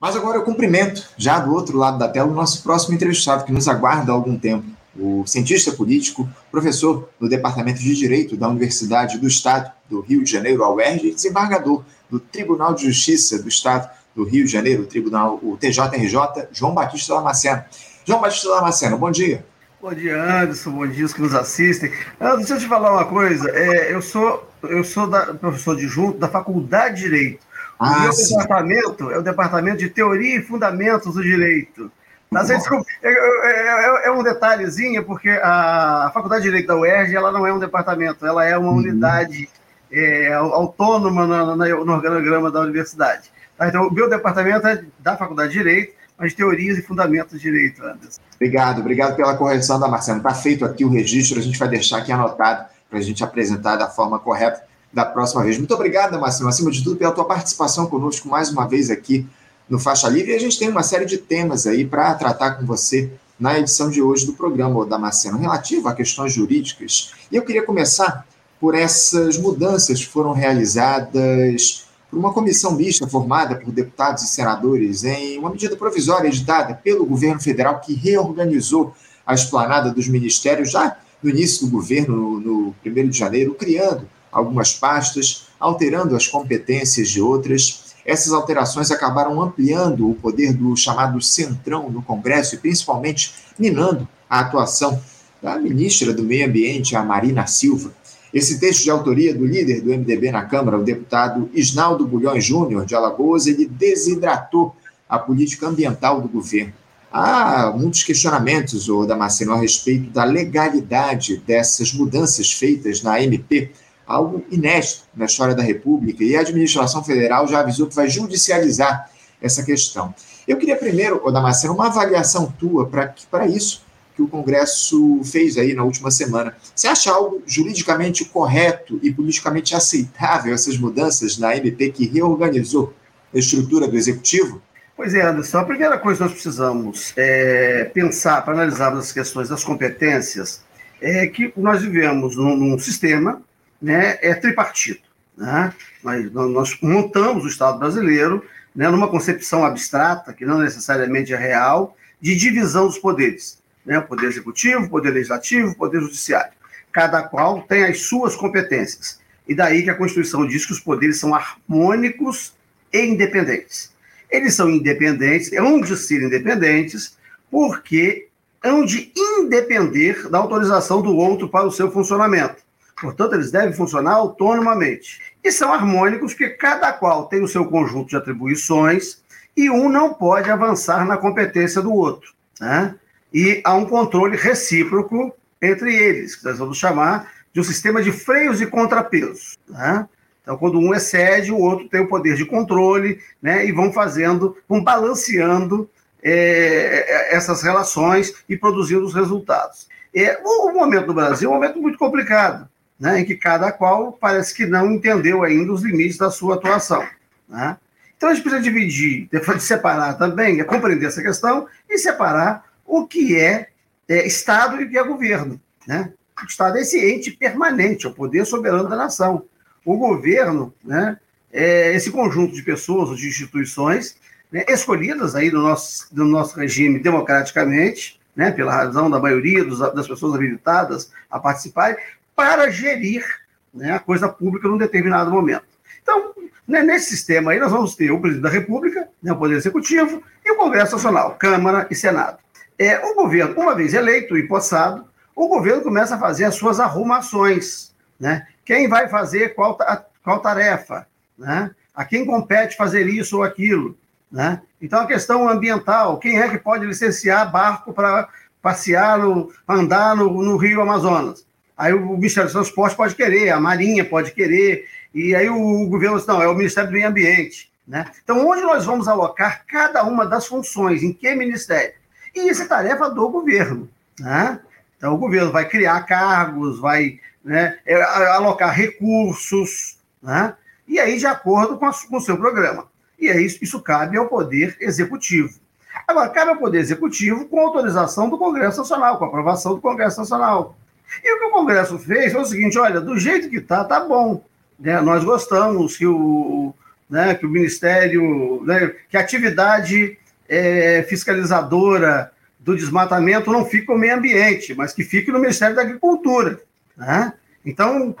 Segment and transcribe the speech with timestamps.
[0.00, 3.52] Mas agora eu cumprimento, já do outro lado da tela, o nosso próximo entrevistado, que
[3.52, 4.64] nos aguarda há algum tempo,
[4.98, 10.32] o cientista político, professor no Departamento de Direito da Universidade do Estado do Rio de
[10.32, 14.84] Janeiro, a UERJ, e desembargador do Tribunal de Justiça do Estado do Rio de Janeiro,
[14.84, 17.62] o Tribunal, o TJRJ, João Batista Damasceno.
[18.06, 19.44] João Batista Damasceno, bom dia.
[19.82, 21.92] Bom dia, Anderson, bom dia os que nos assistem.
[22.18, 26.16] Anderson, deixa eu te falar uma coisa, é, eu sou, eu sou da, professor adjunto
[26.16, 27.49] da Faculdade de Direito.
[27.80, 28.36] O ah, meu sim.
[28.36, 31.90] departamento é o Departamento de Teoria e Fundamentos do Direito.
[32.30, 37.32] Tá, desculpa, é, é, é, um detalhezinho, porque a Faculdade de Direito da UERJ ela
[37.32, 38.76] não é um departamento, ela é uma uhum.
[38.76, 39.48] unidade
[39.90, 43.32] é, autônoma no, no, organograma da universidade.
[43.56, 47.50] Tá, então, o meu departamento é da Faculdade de Direito, mas teorias e fundamentos de
[47.50, 48.20] direito, Anderson.
[48.36, 50.18] Obrigado, obrigado pela correção da Marcela.
[50.18, 53.76] Está feito aqui o registro, a gente vai deixar aqui anotado para a gente apresentar
[53.76, 55.56] da forma correta da próxima vez.
[55.58, 59.26] Muito obrigado, Marcelo, acima de tudo, pela tua participação conosco mais uma vez aqui
[59.68, 60.32] no Faixa Livre.
[60.32, 63.88] E a gente tem uma série de temas aí para tratar com você na edição
[63.88, 67.12] de hoje do programa Damasceno, relativo a questões jurídicas.
[67.30, 68.26] E eu queria começar
[68.60, 75.04] por essas mudanças que foram realizadas por uma comissão mista formada por deputados e senadores
[75.04, 78.92] em uma medida provisória editada pelo governo federal que reorganizou
[79.24, 84.06] a esplanada dos ministérios já no início do governo, no, no 1 de janeiro, criando
[84.32, 87.94] algumas pastas, alterando as competências de outras.
[88.04, 94.40] Essas alterações acabaram ampliando o poder do chamado centrão no Congresso e principalmente minando a
[94.40, 95.00] atuação
[95.42, 97.92] da ministra do Meio Ambiente, a Marina Silva.
[98.32, 102.86] Esse texto de autoria do líder do MDB na Câmara, o deputado Isnaldo Bulhões Júnior,
[102.86, 104.74] de Alagoas, ele desidratou
[105.08, 106.72] a política ambiental do governo.
[107.12, 113.72] Há muitos questionamentos, o Damasceno, a respeito da legalidade dessas mudanças feitas na MP,
[114.10, 119.08] algo inédito na história da República, e a administração federal já avisou que vai judicializar
[119.40, 120.12] essa questão.
[120.48, 122.88] Eu queria primeiro, Damasceno, uma avaliação tua
[123.30, 123.84] para isso,
[124.16, 126.54] que o Congresso fez aí na última semana.
[126.74, 132.92] Você acha algo juridicamente correto e politicamente aceitável essas mudanças na MP que reorganizou
[133.32, 134.60] a estrutura do Executivo?
[134.96, 135.58] Pois é, Anderson.
[135.58, 140.62] A primeira coisa que nós precisamos é pensar, para analisarmos as questões das competências,
[141.00, 143.40] é que nós vivemos num, num sistema
[143.80, 145.08] né, é tripartito.
[145.36, 145.72] Né?
[146.02, 151.96] Nós, nós montamos o Estado brasileiro né, numa concepção abstrata, que não necessariamente é real,
[152.20, 154.00] de divisão dos poderes né?
[154.00, 156.52] Poder Executivo, Poder Legislativo, Poder Judiciário.
[156.92, 159.20] Cada qual tem as suas competências.
[159.48, 162.54] E daí que a Constituição diz que os poderes são harmônicos
[162.92, 163.92] e independentes.
[164.30, 167.16] Eles são independentes, hão de ser independentes,
[167.50, 168.28] porque
[168.62, 172.62] hão de independer da autorização do outro para o seu funcionamento.
[173.00, 175.20] Portanto, eles devem funcionar autonomamente.
[175.42, 179.22] E são harmônicos porque cada qual tem o seu conjunto de atribuições
[179.56, 182.32] e um não pode avançar na competência do outro.
[182.60, 182.94] Né?
[183.32, 188.12] e há um controle recíproco entre eles, que nós vamos chamar de um sistema de
[188.12, 189.58] freios e contrapesos.
[189.68, 190.08] Né?
[190.42, 193.66] Então, quando um excede, o outro tem o poder de controle, né?
[193.66, 195.88] e vão fazendo, vão balanceando
[196.22, 199.88] é, essas relações e produzindo os resultados.
[200.14, 202.68] É, o, momento do Brasil é um momento muito complicado,
[203.00, 203.20] né?
[203.20, 207.02] em que cada qual parece que não entendeu ainda os limites da sua atuação.
[207.48, 207.76] Né?
[208.16, 209.28] Então, a gente precisa dividir,
[209.58, 213.68] separar também, é compreender essa questão e separar o que é,
[214.06, 215.58] é Estado e o que é governo.
[215.86, 216.12] Né?
[216.42, 219.46] O Estado é esse ente permanente, é o poder soberano da nação.
[219.84, 221.18] O governo né,
[221.50, 224.16] é esse conjunto de pessoas de instituições
[224.52, 229.78] né, escolhidas aí do nosso, do nosso regime democraticamente, né, pela razão da maioria dos,
[229.78, 231.96] das pessoas habilitadas a participarem,
[232.34, 233.24] para gerir
[233.72, 235.64] né, a coisa pública num determinado momento.
[236.02, 236.34] Então,
[236.66, 240.22] né, nesse sistema aí, nós vamos ter o presidente da República, né, o Poder Executivo,
[240.44, 242.38] e o Congresso Nacional, Câmara e Senado.
[242.78, 245.04] É, o governo, uma vez eleito e possado,
[245.34, 247.94] o governo começa a fazer as suas arrumações.
[248.18, 248.46] Né?
[248.64, 249.76] Quem vai fazer qual,
[250.22, 251.06] qual tarefa?
[251.36, 251.70] Né?
[251.94, 253.96] A quem compete fazer isso ou aquilo?
[254.30, 254.62] Né?
[254.80, 258.28] Então, a questão ambiental: quem é que pode licenciar barco para
[258.62, 261.46] passear, no, andar no, no Rio Amazonas?
[261.80, 266.18] Aí o Ministério do Transporte pode querer, a Marinha pode querer, e aí o governo
[266.18, 267.72] diz, não, é o Ministério do Meio Ambiente.
[267.88, 268.04] Né?
[268.22, 271.94] Então, onde nós vamos alocar cada uma das funções, em que ministério?
[272.36, 273.88] E isso é tarefa do governo.
[274.18, 274.60] Né?
[274.98, 280.52] Então, o governo vai criar cargos, vai né, é, alocar recursos, né?
[280.86, 282.88] e aí de acordo com, a, com o seu programa.
[283.18, 285.58] E aí isso, isso cabe ao Poder Executivo.
[286.06, 290.76] Agora, cabe ao Poder Executivo com autorização do Congresso Nacional, com aprovação do Congresso Nacional.
[291.24, 294.00] E o que o Congresso fez foi o seguinte: olha, do jeito que está, tá
[294.00, 294.44] bom.
[294.78, 295.00] Né?
[295.00, 296.74] Nós gostamos que o,
[297.08, 300.16] né, que o Ministério, né, que a atividade
[300.48, 305.74] é, fiscalizadora do desmatamento não fique com o meio ambiente, mas que fique no Ministério
[305.74, 306.60] da Agricultura.
[306.96, 307.32] Né?
[307.64, 308.14] Então,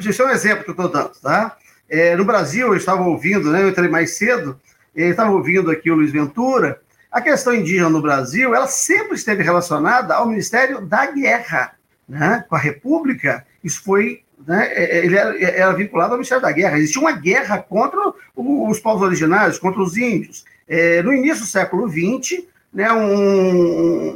[0.00, 1.12] isso é um exemplo que eu estou dando.
[1.20, 1.56] Tá?
[1.88, 4.58] É, no Brasil, eu estava ouvindo, né, eu entrei mais cedo,
[4.94, 6.80] eu estava ouvindo aqui o Luiz Ventura,
[7.10, 11.74] a questão indígena no Brasil, ela sempre esteve relacionada ao Ministério da Guerra.
[12.08, 12.44] Né?
[12.48, 16.52] Com a República, isso foi né, é, é, ele era, era, vinculado ao Ministério da
[16.52, 16.78] Guerra.
[16.78, 20.44] Existia uma guerra contra os povos originários, contra os índios.
[20.68, 23.14] É, no início do século XX, né, um,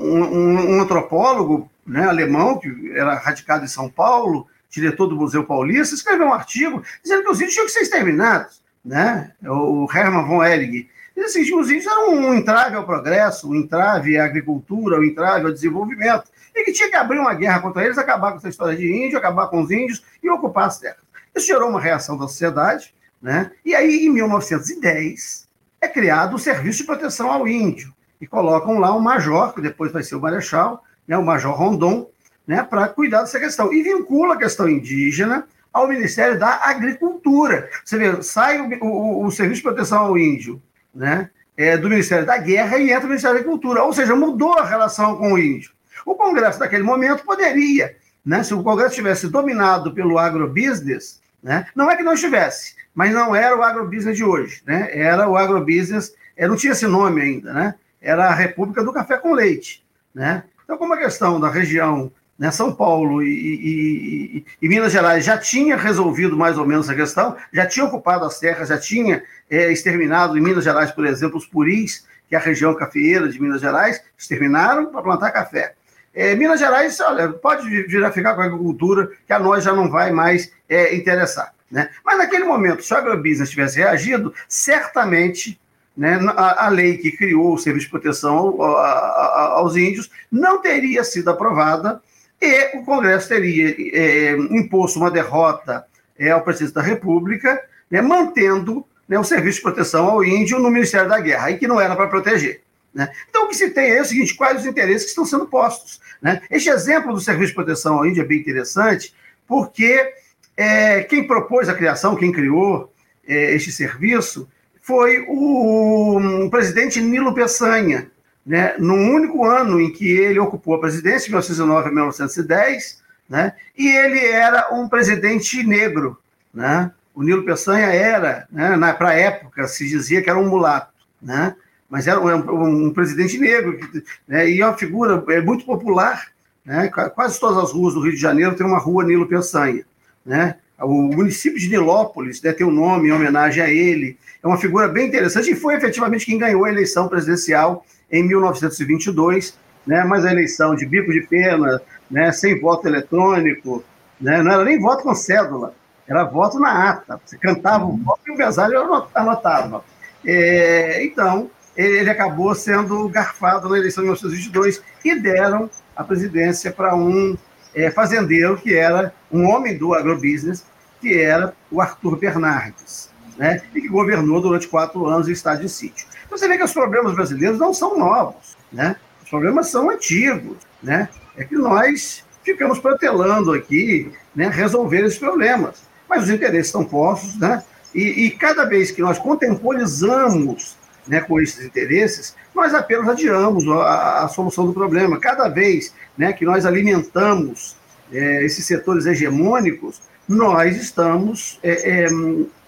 [0.05, 5.95] um, um, antropólogo né, alemão, que era radicado em São Paulo, diretor do Museu Paulista,
[5.95, 8.61] escreveu um artigo dizendo que os índios tinham que ser exterminados.
[8.85, 9.33] Né?
[9.45, 10.89] O Hermann von Ehring.
[11.17, 15.47] Diz assim, os índios eram um entrave ao progresso, um entrave à agricultura, um entrave
[15.47, 16.25] ao desenvolvimento
[16.59, 19.19] e que tinha que abrir uma guerra contra eles, acabar com essa história de índio,
[19.19, 20.99] acabar com os índios e ocupar as terras.
[21.35, 23.53] Isso gerou uma reação da sociedade, né?
[23.65, 25.49] E aí, em 1910,
[25.81, 29.93] é criado o Serviço de Proteção ao Índio, e colocam lá um major, que depois
[29.93, 32.11] vai ser o marechal, né, o major Rondon,
[32.47, 33.73] né, para cuidar dessa questão.
[33.73, 37.69] E vincula a questão indígena ao Ministério da Agricultura.
[37.85, 40.61] Você vê, sai o, o, o Serviço de Proteção ao Índio,
[40.95, 43.83] né, é, do Ministério da Guerra e entra o Ministério da Agricultura.
[43.85, 45.73] Ou seja, mudou a relação com o índio.
[46.05, 51.91] O Congresso, naquele momento, poderia, né, se o Congresso tivesse dominado pelo agrobusiness, né, não
[51.91, 56.15] é que não estivesse, mas não era o agrobusiness de hoje, né, era o agrobusiness,
[56.37, 59.85] é, não tinha esse nome ainda, né, era a República do Café com Leite.
[60.15, 60.43] Né?
[60.65, 65.25] Então, como a questão da região né, São Paulo e, e, e, e, Minas Gerais
[65.25, 69.23] já tinha resolvido mais ou menos a questão, já tinha ocupado as terras, já tinha
[69.51, 73.41] é, exterminado em Minas Gerais, por exemplo, os puris, que é a região cafeeira de
[73.41, 75.75] Minas Gerais, exterminaram para plantar café.
[76.19, 77.69] É, Minas Gerais, olha, pode
[78.05, 81.55] a ficar com a agricultura, que a nós já não vai mais é, interessar.
[81.71, 81.91] Né?
[82.05, 85.61] Mas naquele momento, se o agrobusiness tivesse reagido, certamente
[85.97, 90.61] né, a, a, lei que criou o Serviço de Proteção ao, a, aos índios não
[90.61, 92.03] teria sido aprovada
[92.43, 95.87] e o Congresso teria é, imposto uma derrota
[96.19, 100.69] é, ao presidente da República, né, mantendo né, o Serviço de Proteção ao Índio no
[100.69, 102.63] Ministério da Guerra, aí que não era para proteger.
[102.95, 103.11] Né?
[103.29, 106.01] Então, o que se tem é o seguinte: quais os interesses que estão sendo postos?
[106.21, 106.41] Né?
[106.51, 109.15] Este exemplo do Serviço de Proteção ao Índio é bem interessante,
[109.47, 110.13] porque
[110.57, 112.93] é, quem propôs a criação, quem criou
[113.27, 114.49] é, este serviço,
[114.83, 118.11] foi o, o presidente Nilo Peçanha,
[118.45, 123.87] né, no único ano em que ele ocupou a presidência, 1909 a 1910, né, e
[123.87, 126.19] ele era um presidente negro.
[126.55, 130.95] Né, o Nilo Peçanha era, né, para a época, se dizia que era um mulato,
[131.21, 131.55] né,
[131.89, 133.79] mas era um, um presidente negro,
[134.27, 136.29] né, e é uma figura é muito popular.
[136.65, 139.85] Né, quase todas as ruas do Rio de Janeiro tem uma rua Nilo Peçanha.
[140.25, 144.19] Né, o município de Nilópolis né, tem um nome em homenagem a ele.
[144.43, 149.59] É uma figura bem interessante e foi efetivamente quem ganhou a eleição presidencial em 1922,
[149.87, 151.81] né, mas a eleição de bico de pena,
[152.11, 153.83] né, sem voto eletrônico,
[154.21, 155.75] né, não era nem voto com cédula,
[156.07, 157.21] era voto na ata.
[157.25, 159.85] Você cantava o voto e o anotava.
[160.25, 166.95] É, então, ele acabou sendo garfado na eleição de 1922 e deram a presidência para
[166.97, 167.37] um
[167.75, 170.67] é, fazendeiro que era um homem do agrobusiness,
[171.01, 173.63] que era o Arthur Bernardes, né?
[173.75, 176.07] e que governou durante quatro anos em estado de sítio.
[176.27, 178.97] Então você vê que os problemas brasileiros não são novos, né?
[179.23, 180.57] os problemas são antigos.
[180.83, 181.09] Né?
[181.37, 185.83] É que nós ficamos protelando aqui né, resolver esses problemas.
[186.09, 187.63] Mas os interesses estão postos, né?
[187.95, 190.78] E, e, cada vez que nós contemporizamos
[191.09, 195.19] né, com esses interesses, nós apenas adiamos a, a, solução do problema.
[195.19, 197.77] Cada vez né, que nós alimentamos
[198.13, 202.07] é, esses setores hegemônicos, nós estamos é, é,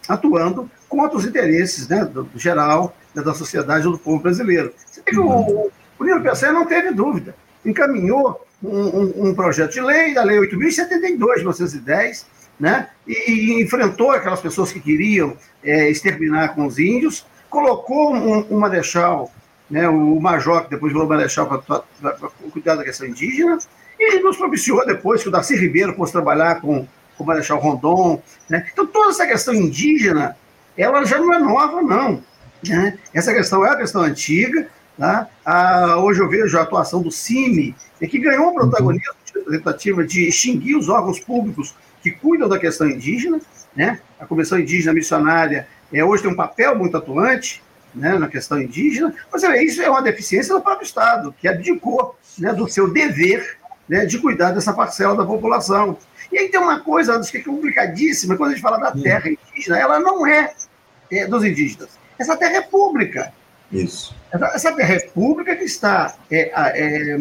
[0.08, 4.72] atuando contra os interesses né, do, do geral, né, da sociedade do povo brasileiro.
[4.86, 9.72] Você vê que o, o Nilo Peçanha não teve dúvida, encaminhou um, um, um, projeto
[9.72, 12.26] de lei, a Lei 8.072, de 1910,
[12.58, 18.46] né, e, e, enfrentou aquelas pessoas que queriam é, exterminar com os índios, colocou um,
[18.54, 19.30] um marechal,
[19.68, 21.82] né, o major, que depois virou marechal para
[22.52, 23.58] cuidar da questão indígena,
[23.98, 26.86] e nos propiciou depois que o Darcy Ribeiro fosse trabalhar com,
[27.18, 28.22] com o Marechal Rondon.
[28.48, 28.66] Né?
[28.72, 30.36] Então, toda essa questão indígena,
[30.76, 32.22] ela já não é nova, não.
[32.66, 32.98] Né?
[33.12, 34.68] Essa questão é uma questão antiga.
[34.96, 35.28] Tá?
[35.44, 40.28] Ah, hoje eu vejo a atuação do CIMI, que ganhou um protagonismo de tentativa de
[40.28, 43.40] extinguir os órgãos públicos que cuidam da questão indígena.
[43.74, 44.00] Né?
[44.18, 47.62] A Comissão Indígena Missionária é, hoje tem um papel muito atuante
[47.94, 52.16] né, na questão indígena, mas é, isso é uma deficiência do próprio Estado, que abdicou
[52.38, 55.98] né, do seu dever né, de cuidar dessa parcela da população.
[56.30, 59.78] E aí tem uma coisa que é complicadíssima, quando a gente fala da terra indígena,
[59.78, 60.52] ela não é
[61.10, 61.98] é, dos indígenas.
[62.18, 63.32] Essa terra é pública.
[63.72, 64.14] Isso.
[64.32, 67.16] Essa, essa terra é pública que está, é, é,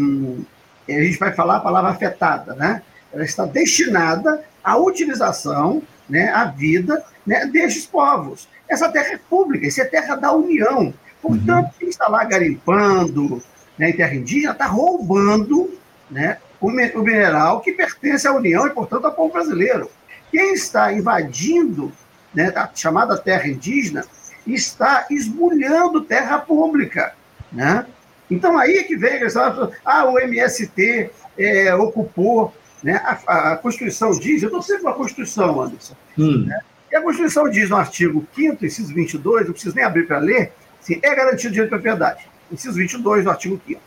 [0.87, 2.83] a gente vai falar a palavra afetada, né?
[3.11, 8.47] Ela está destinada à utilização, né, à vida né, destes povos.
[8.69, 10.93] Essa terra é pública, essa é terra da União.
[11.21, 13.41] Portanto, quem está lá garimpando
[13.77, 15.73] né, em terra indígena está roubando
[16.09, 19.89] né, o mineral que pertence à União e, portanto, ao povo brasileiro.
[20.31, 21.91] Quem está invadindo
[22.33, 24.05] né, a chamada terra indígena
[24.45, 27.13] está esbulhando terra pública.
[27.51, 27.85] Né?
[28.29, 33.01] Então, aí é que vem a questão, ah, o MST é, ocupou, né?
[33.03, 36.45] a, a, Constituição diz, eu estou sempre com a Constituição, Anderson, hum.
[36.45, 36.59] né?
[36.91, 40.51] E a Constituição diz no artigo 5º, inciso 22, não preciso nem abrir para ler,
[40.81, 42.27] assim, é garantido o direito de propriedade.
[42.51, 43.81] Inciso 22 do artigo 5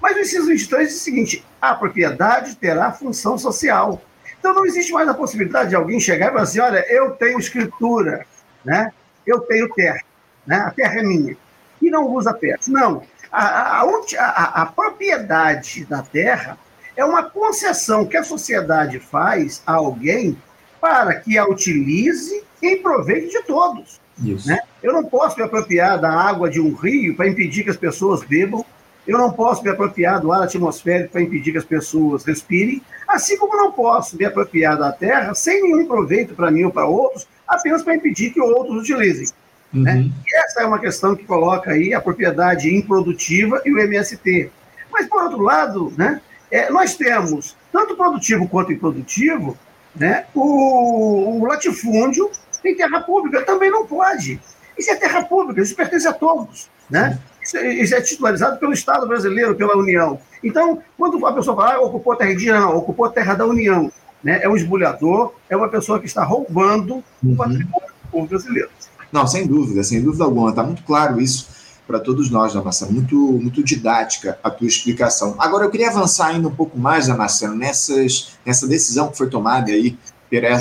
[0.00, 4.00] Mas o inciso 23 diz o seguinte, a propriedade terá função social.
[4.38, 7.38] Então não existe mais a possibilidade de alguém chegar e falar assim, olha, eu tenho
[7.38, 8.26] escritura,
[8.64, 8.92] né?
[9.26, 10.00] eu tenho terra,
[10.46, 10.56] né?
[10.56, 11.36] a terra é minha,
[11.82, 12.58] e não usa terra.
[12.66, 16.56] Não, a, a, a, a propriedade da terra
[16.96, 20.36] é uma concessão que a sociedade faz a alguém
[20.80, 24.00] para que a utilize em proveito de todos.
[24.46, 24.58] Né?
[24.82, 28.22] Eu não posso me apropriar da água de um rio para impedir que as pessoas
[28.24, 28.64] bebam,
[29.06, 33.38] eu não posso me apropriar do ar atmosférico para impedir que as pessoas respirem, assim
[33.38, 37.26] como não posso me apropriar da terra sem nenhum proveito para mim ou para outros,
[37.46, 39.28] apenas para impedir que outros utilizem.
[39.72, 39.82] Uhum.
[39.82, 40.10] Né?
[40.34, 44.50] essa é uma questão que coloca aí a propriedade improdutiva e o MST.
[44.90, 46.20] Mas, por outro lado, né,
[46.50, 49.56] é, nós temos, tanto produtivo quanto improdutivo,
[49.94, 52.30] né, o, o latifúndio
[52.64, 54.40] em terra pública também não pode.
[54.76, 56.70] Isso é terra pública, isso pertence a todos.
[56.88, 57.18] Né?
[57.42, 60.18] Isso, é, isso é titularizado pelo Estado brasileiro, pela União.
[60.42, 63.90] Então, quando a pessoa fala, ah, ocupou a terra indígena, ocupou a terra da União,
[64.22, 64.40] né?
[64.42, 67.32] é um esbulhador, é uma pessoa que está roubando uhum.
[67.32, 68.70] o patrimônio do povo brasileiro.
[69.10, 70.50] Não, sem dúvida, sem dúvida alguma.
[70.50, 71.57] Está muito claro isso
[71.88, 72.92] para todos nós, Damasceno.
[72.92, 75.34] Muito, muito didática a tua explicação.
[75.38, 79.72] Agora, eu queria avançar ainda um pouco mais, Damasceno, nessas, nessa decisão que foi tomada
[79.72, 79.98] aí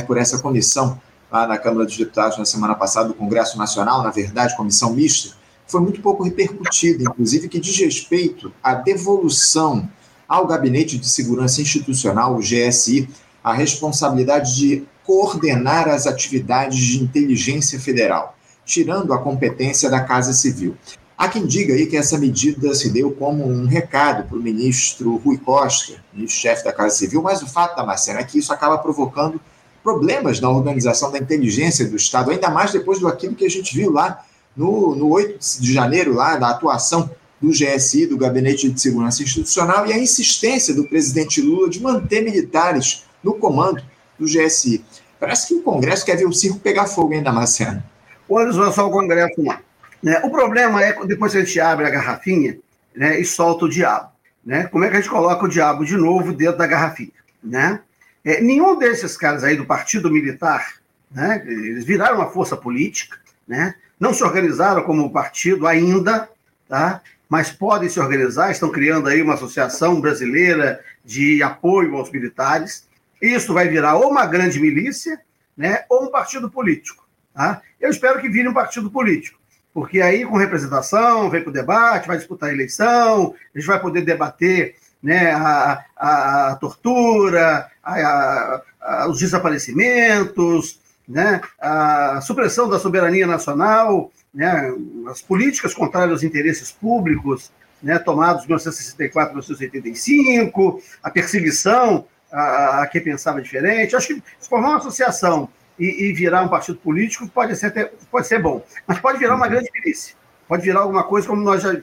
[0.08, 4.10] por essa comissão lá na Câmara dos Deputados na semana passada do Congresso Nacional, na
[4.10, 5.36] verdade, comissão mista,
[5.68, 9.90] foi muito pouco repercutida, inclusive que diz respeito à devolução
[10.26, 13.10] ao Gabinete de Segurança Institucional, o GSI,
[13.44, 20.76] a responsabilidade de coordenar as atividades de inteligência federal tirando a competência da Casa Civil.
[21.18, 25.16] Há quem diga aí que essa medida se deu como um recado para o ministro
[25.18, 29.42] Rui Costa, ministro-chefe da Casa Civil, mas o fato da é que isso acaba provocando
[29.82, 33.76] problemas na organização da inteligência do Estado, ainda mais depois do aquilo que a gente
[33.76, 34.24] viu lá
[34.56, 37.10] no, no 8 de janeiro, lá da atuação
[37.42, 42.22] do GSI, do Gabinete de Segurança Institucional, e a insistência do presidente Lula de manter
[42.22, 43.82] militares no comando
[44.20, 44.84] do GSI.
[45.20, 47.84] Parece que o Congresso quer ver o circo pegar fogo ainda, Marcena
[48.28, 49.62] ou eles vão só o Congresso lá.
[50.08, 50.22] Né?
[50.24, 52.58] O problema é depois que a gente abre a garrafinha
[52.96, 54.10] né, e solta o diabo.
[54.46, 54.64] Né?
[54.68, 57.12] Como é que a gente coloca o diabo de novo dentro da garrafinha?
[57.44, 57.82] Né?
[58.24, 60.76] É, nenhum desses caras aí do Partido Militar,
[61.12, 66.30] né, eles viraram uma força política, né, não se organizaram como partido ainda,
[66.70, 67.02] tá?
[67.28, 72.88] mas podem se organizar, estão criando aí uma associação brasileira de apoio aos militares.
[73.22, 75.20] Isso vai virar ou uma grande milícia,
[75.58, 77.06] né, ou um partido político.
[77.34, 77.62] Tá?
[77.78, 79.38] Eu espero que vire um partido político,
[79.74, 83.80] porque aí, com representação, vem para o debate, vai disputar a eleição, a gente vai
[83.80, 92.80] poder debater né, a, a, a tortura, a, a, os desaparecimentos, né, a supressão da
[92.80, 94.74] soberania nacional, né,
[95.10, 102.88] as políticas contrárias aos interesses públicos, né, tomados em 1964, 1985, a perseguição a, a
[102.88, 103.96] quem pensava diferente.
[103.96, 108.42] Acho que formar uma associação e, e, virar um partido político pode ser, pode ser
[108.42, 110.16] bom, mas pode virar uma grande milícia.
[110.48, 111.76] Pode virar alguma coisa como nós já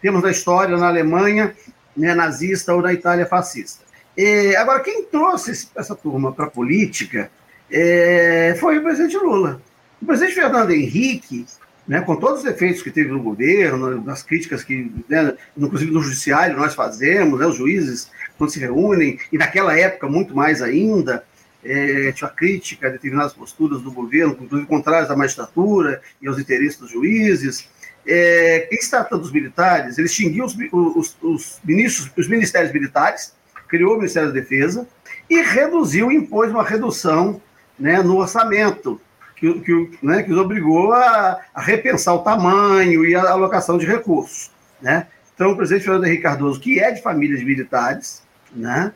[0.00, 1.54] temos na história na Alemanha
[1.96, 3.84] né, nazista ou na Itália fascista.
[4.16, 7.30] E, agora, quem trouxe essa turma para a política
[7.70, 9.60] é, foi o presidente Lula.
[10.00, 11.44] O presidente Fernando Henrique,
[11.86, 16.00] né, com todos os efeitos que teve no governo, nas críticas que, né, inclusive no
[16.00, 21.24] judiciário, nós fazemos, né, os juízes, quando se reúnem, e naquela época muito mais ainda,
[21.68, 26.78] é, tinha crítica a determinadas posturas do governo, inclusive contrárias à magistratura e aos interesses
[26.78, 27.68] dos juízes.
[28.06, 33.34] É, quem se trata dos militares, ele extinguiu os, os, os, ministros, os ministérios militares,
[33.68, 34.88] criou o Ministério da Defesa
[35.28, 37.40] e reduziu, impôs uma redução
[37.78, 38.98] né, no orçamento,
[39.36, 43.84] que, que, né, que os obrigou a, a, repensar o tamanho e a alocação de
[43.84, 44.50] recursos.
[44.80, 45.06] Né?
[45.34, 48.22] Então, o presidente Fernando Henrique Cardoso, que é de famílias militares,
[48.52, 48.90] né,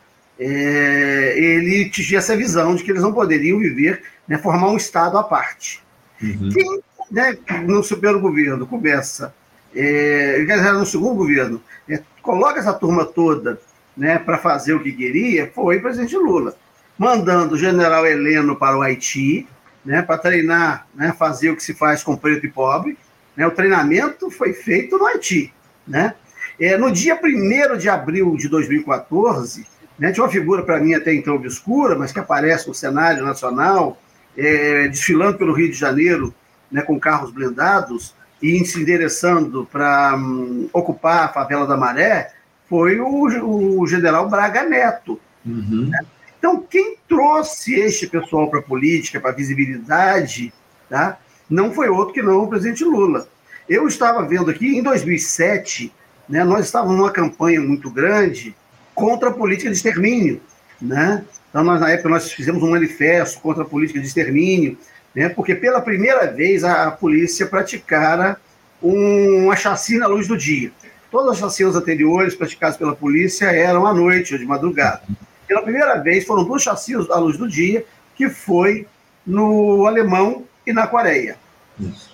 [0.45, 5.17] é, ele tinha essa visão de que eles não poderiam viver, né, formar um Estado
[5.17, 5.81] à parte.
[6.21, 6.51] Uhum.
[6.53, 9.33] Quem né, no primeiro governo começa,
[9.75, 13.61] é, no segundo governo, é, coloca essa turma toda
[13.97, 16.57] né, para fazer o que queria, foi o presidente Lula,
[16.99, 19.47] mandando o general Heleno para o Haiti,
[19.85, 22.99] né, para treinar, né, fazer o que se faz com preto e pobre.
[23.37, 25.53] Né, o treinamento foi feito no Haiti.
[25.87, 26.15] Né?
[26.59, 29.67] É, no dia 1 de abril de 2014,
[30.03, 33.97] né, uma figura para mim até então obscura, mas que aparece no cenário nacional,
[34.37, 36.35] é, desfilando pelo Rio de Janeiro
[36.69, 42.33] né, com carros blindados e se endereçando para um, ocupar a favela da Maré,
[42.69, 45.21] foi o, o general Braga Neto.
[45.47, 45.89] Uhum.
[45.89, 46.01] Né?
[46.37, 50.53] Então, quem trouxe este pessoal para a política, para a visibilidade,
[50.91, 51.17] tá?
[51.49, 53.29] não foi outro que não o presidente Lula.
[53.69, 55.93] Eu estava vendo aqui, em 2007,
[56.29, 58.53] né, nós estávamos numa campanha muito grande
[58.95, 60.41] contra a política de extermínio.
[60.81, 61.25] Né?
[61.49, 64.79] Então, nós, na época, nós fizemos um manifesto contra a política de extermínio,
[65.15, 68.39] né, porque pela primeira vez a, a polícia praticara
[68.83, 70.73] um, uma chacina à luz do dia.
[71.11, 75.03] Todas as chacinas anteriores praticadas pela polícia eram à noite ou de madrugada.
[75.47, 77.85] Pela primeira vez, foram duas chacinas à luz do dia,
[78.17, 78.87] que foi
[79.27, 81.37] no Alemão e na Coreia.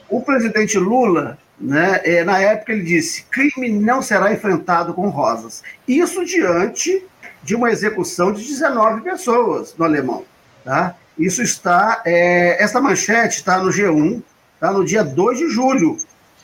[0.09, 5.63] O presidente Lula, né, é, na época, ele disse: crime não será enfrentado com rosas.
[5.87, 7.05] Isso diante
[7.43, 10.25] de uma execução de 19 pessoas no Alemão.
[10.65, 10.95] Tá?
[11.19, 12.03] Isso está.
[12.05, 14.23] É, essa manchete está no G1,
[14.61, 15.97] tá, no dia 2 de julho.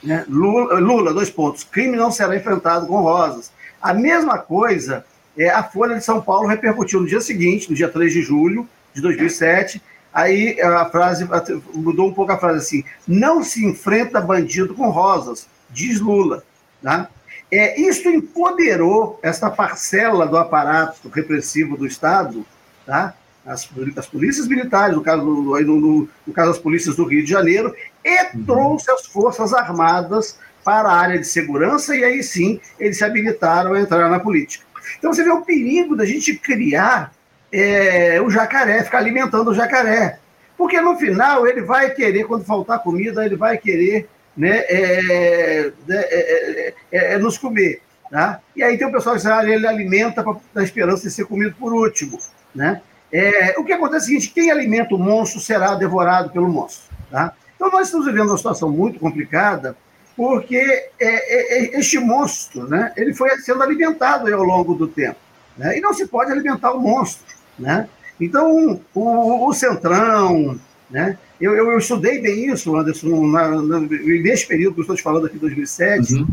[0.02, 0.24] Né?
[0.28, 1.64] Lula, Lula, dois pontos.
[1.64, 3.52] Crime não será enfrentado com rosas.
[3.80, 5.04] A mesma coisa
[5.36, 8.68] é, a Folha de São Paulo repercutiu no dia seguinte, no dia 3 de julho
[8.92, 9.80] de 2007.
[10.14, 11.28] Aí a frase
[11.74, 16.44] mudou um pouco a frase assim: não se enfrenta bandido com rosas, diz Lula.
[16.80, 17.08] Tá?
[17.50, 22.46] É, isso empoderou essa parcela do aparato repressivo do Estado,
[22.86, 23.14] tá?
[23.46, 27.30] as, as polícias militares, no caso, no, no, no, caso das polícias do Rio de
[27.30, 28.44] Janeiro, e uhum.
[28.44, 33.74] trouxe as Forças Armadas para a área de segurança, e aí sim eles se habilitaram
[33.74, 34.64] a entrar na política.
[34.98, 37.12] Então você vê o perigo da gente criar
[37.54, 40.18] é, o jacaré, ficar alimentando o jacaré.
[40.56, 45.96] Porque no final ele vai querer, quando faltar comida, ele vai querer né, é, né,
[45.96, 47.80] é, é, é nos comer.
[48.10, 48.40] Tá?
[48.54, 51.26] E aí tem o pessoal que diz, ah, ele alimenta pra, na esperança de ser
[51.26, 52.18] comido por último.
[52.54, 52.80] Né?
[53.12, 56.92] É, o que acontece é o seguinte: quem alimenta o monstro será devorado pelo monstro.
[57.10, 57.32] Tá?
[57.54, 59.76] Então, nós estamos vivendo uma situação muito complicada,
[60.16, 65.18] porque é, é, é, este monstro né, ele foi sendo alimentado ao longo do tempo.
[65.56, 65.78] Né?
[65.78, 67.24] E não se pode alimentar o monstro.
[67.58, 67.88] Né?
[68.20, 70.58] Então, o, o Centrão,
[70.90, 71.18] né?
[71.40, 75.02] Eu, eu, eu, estudei bem isso, Anderson, na, na, nesse período que eu estou te
[75.02, 76.14] falando aqui, 2007.
[76.14, 76.28] Uhum.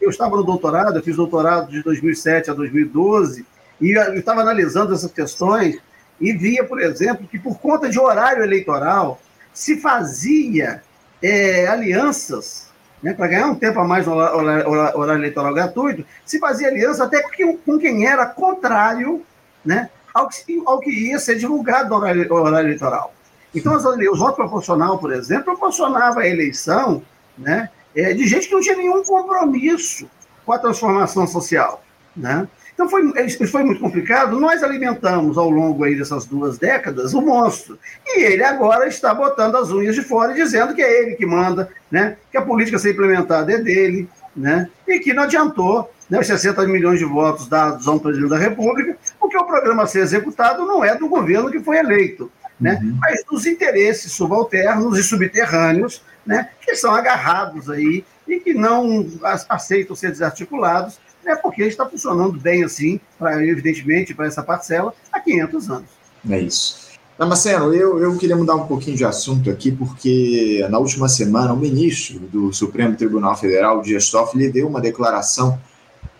[0.00, 3.44] Eu estava no doutorado, eu fiz doutorado de 2007 a 2012,
[3.80, 5.78] e eu estava analisando essas questões
[6.20, 9.20] e via, por exemplo, que por conta de horário eleitoral
[9.52, 10.82] se fazia
[11.22, 12.70] é, alianças
[13.02, 16.68] né, para ganhar um tempo a mais no horário, horário, horário, eleitoral gratuito, se fazia
[16.68, 19.22] aliança até com, com quem era contrário
[19.64, 23.12] né, ao, que, ao que ia ser divulgado no horário, horário eleitoral.
[23.54, 27.02] Então, as, o voto proporcional, por exemplo, proporcionava a eleição
[27.36, 30.08] né, é, de gente que não tinha nenhum compromisso
[30.44, 31.82] com a transformação social.
[32.16, 32.48] Né?
[32.72, 34.38] Então foi, isso foi muito complicado.
[34.38, 37.78] Nós alimentamos ao longo aí dessas duas décadas o monstro.
[38.06, 41.26] E ele agora está botando as unhas de fora e dizendo que é ele que
[41.26, 42.16] manda, né?
[42.30, 44.68] que a política a ser implementada é dele, né?
[44.86, 48.96] e que não adiantou né, os 60 milhões de votos dados ao presidente da República,
[49.36, 52.80] porque o programa a ser executado não é do governo que foi eleito, né?
[52.82, 52.96] Uhum.
[52.98, 59.06] mas dos interesses subalternos e subterrâneos né, que são agarrados aí e que não
[59.48, 65.20] aceitam ser desarticulados é porque está funcionando bem assim, pra, evidentemente, para essa parcela, há
[65.20, 65.90] 500 anos.
[66.30, 66.86] É isso.
[67.18, 71.56] Damasceno, eu, eu queria mudar um pouquinho de assunto aqui, porque na última semana o
[71.56, 75.58] ministro do Supremo Tribunal Federal, Dias Toffoli, deu uma declaração,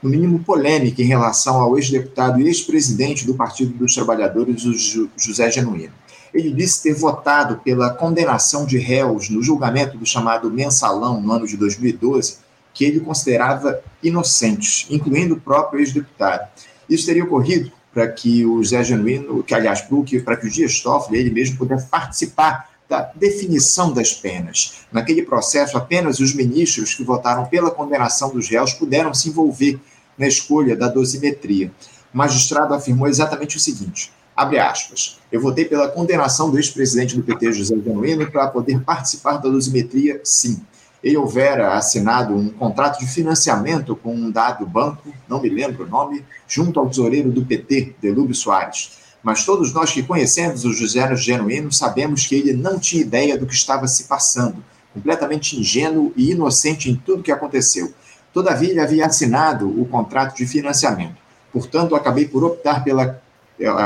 [0.03, 5.51] no mínimo polêmica, em relação ao ex-deputado e ex-presidente do Partido dos Trabalhadores, o José
[5.51, 5.93] Genuíno.
[6.33, 11.47] Ele disse ter votado pela condenação de réus no julgamento do chamado mensalão no ano
[11.47, 12.39] de 2012
[12.75, 16.47] que ele considerava inocentes, incluindo o próprio ex-deputado.
[16.89, 19.81] Isso teria ocorrido para que o Zé Genuíno, que aliás,
[20.23, 24.87] para que o Dias Toffoli, ele mesmo, pudesse participar da definição das penas.
[24.93, 29.79] Naquele processo, apenas os ministros que votaram pela condenação dos réus puderam se envolver
[30.17, 31.71] na escolha da dosimetria.
[32.13, 37.23] O magistrado afirmou exatamente o seguinte: abre aspas, eu votei pela condenação do ex-presidente do
[37.23, 40.63] PT, José Genuíno, para poder participar da dosimetria, sim
[41.07, 45.89] ele houvera assinado um contrato de financiamento com um dado banco, não me lembro o
[45.89, 49.06] nome, junto ao tesoureiro do PT, Delúbio Soares.
[49.23, 53.47] Mas todos nós que conhecemos o José Genuíno sabemos que ele não tinha ideia do
[53.47, 54.63] que estava se passando
[54.97, 57.93] completamente ingênuo e inocente em tudo que aconteceu.
[58.33, 61.17] Todavia, ele havia assinado o contrato de financiamento.
[61.53, 63.21] Portanto, acabei por optar pela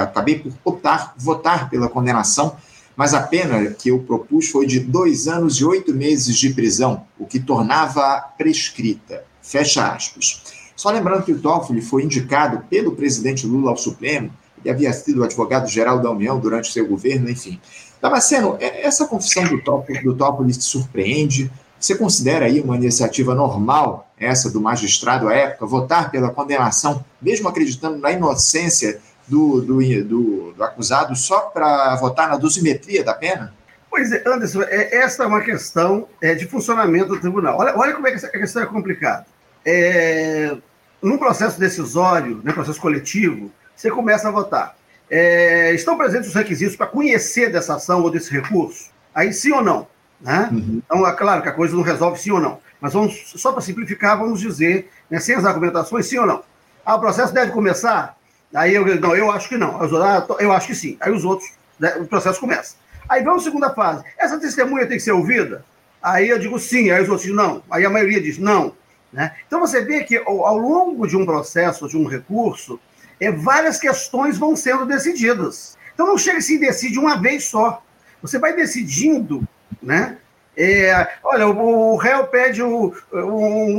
[0.02, 2.56] acabei por optar, votar pela condenação,
[2.96, 7.06] mas a pena que eu propus foi de dois anos e oito meses de prisão,
[7.16, 9.22] o que tornava prescrita.
[9.40, 10.42] Fecha aspas.
[10.74, 15.24] Só lembrando que o Toffoli foi indicado pelo presidente Lula ao Supremo, ele havia sido
[15.24, 17.60] advogado-geral da União durante seu governo, enfim.
[18.00, 21.50] Damasceno, é, essa confissão do Toffoli, do te surpreende?
[21.78, 27.48] Você considera aí uma iniciativa normal, essa do magistrado à época, votar pela condenação, mesmo
[27.48, 33.54] acreditando na inocência do, do, do, do acusado, só para votar na dosimetria da pena?
[33.88, 37.58] Pois é, Anderson, é, essa é uma questão é, de funcionamento do tribunal.
[37.58, 39.26] Olha, olha como é que essa questão é complicada.
[39.64, 40.56] É,
[41.02, 44.76] num processo decisório, né, processo coletivo, você começa a votar.
[45.08, 48.90] É, estão presentes os requisitos para conhecer dessa ação ou desse recurso?
[49.14, 49.88] Aí sim ou não?
[50.20, 50.50] Né?
[50.52, 50.82] Uhum.
[50.84, 52.60] Então, é claro que a coisa não resolve sim ou não.
[52.78, 56.42] Mas vamos, só para simplificar, vamos dizer, né, sem as argumentações, sim ou não.
[56.84, 58.16] Ah, o processo deve começar?
[58.54, 59.80] Aí eu, não, eu acho que não.
[59.80, 60.96] Ah, eu acho que sim.
[61.00, 62.76] Aí os outros, né, o processo começa.
[63.08, 64.04] Aí vamos à segunda fase.
[64.18, 65.64] Essa testemunha tem que ser ouvida?
[66.02, 67.62] Aí eu digo sim, aí os outros dizem não.
[67.70, 68.74] Aí a maioria diz não.
[69.12, 69.34] Né?
[69.46, 72.78] Então você vê que ao longo de um processo, de um recurso,
[73.20, 75.76] é, várias questões vão sendo decididas.
[75.92, 77.82] Então não chega se decide uma vez só.
[78.22, 79.46] Você vai decidindo,
[79.82, 80.16] né?
[80.56, 82.94] É, olha, o, o réu pede o,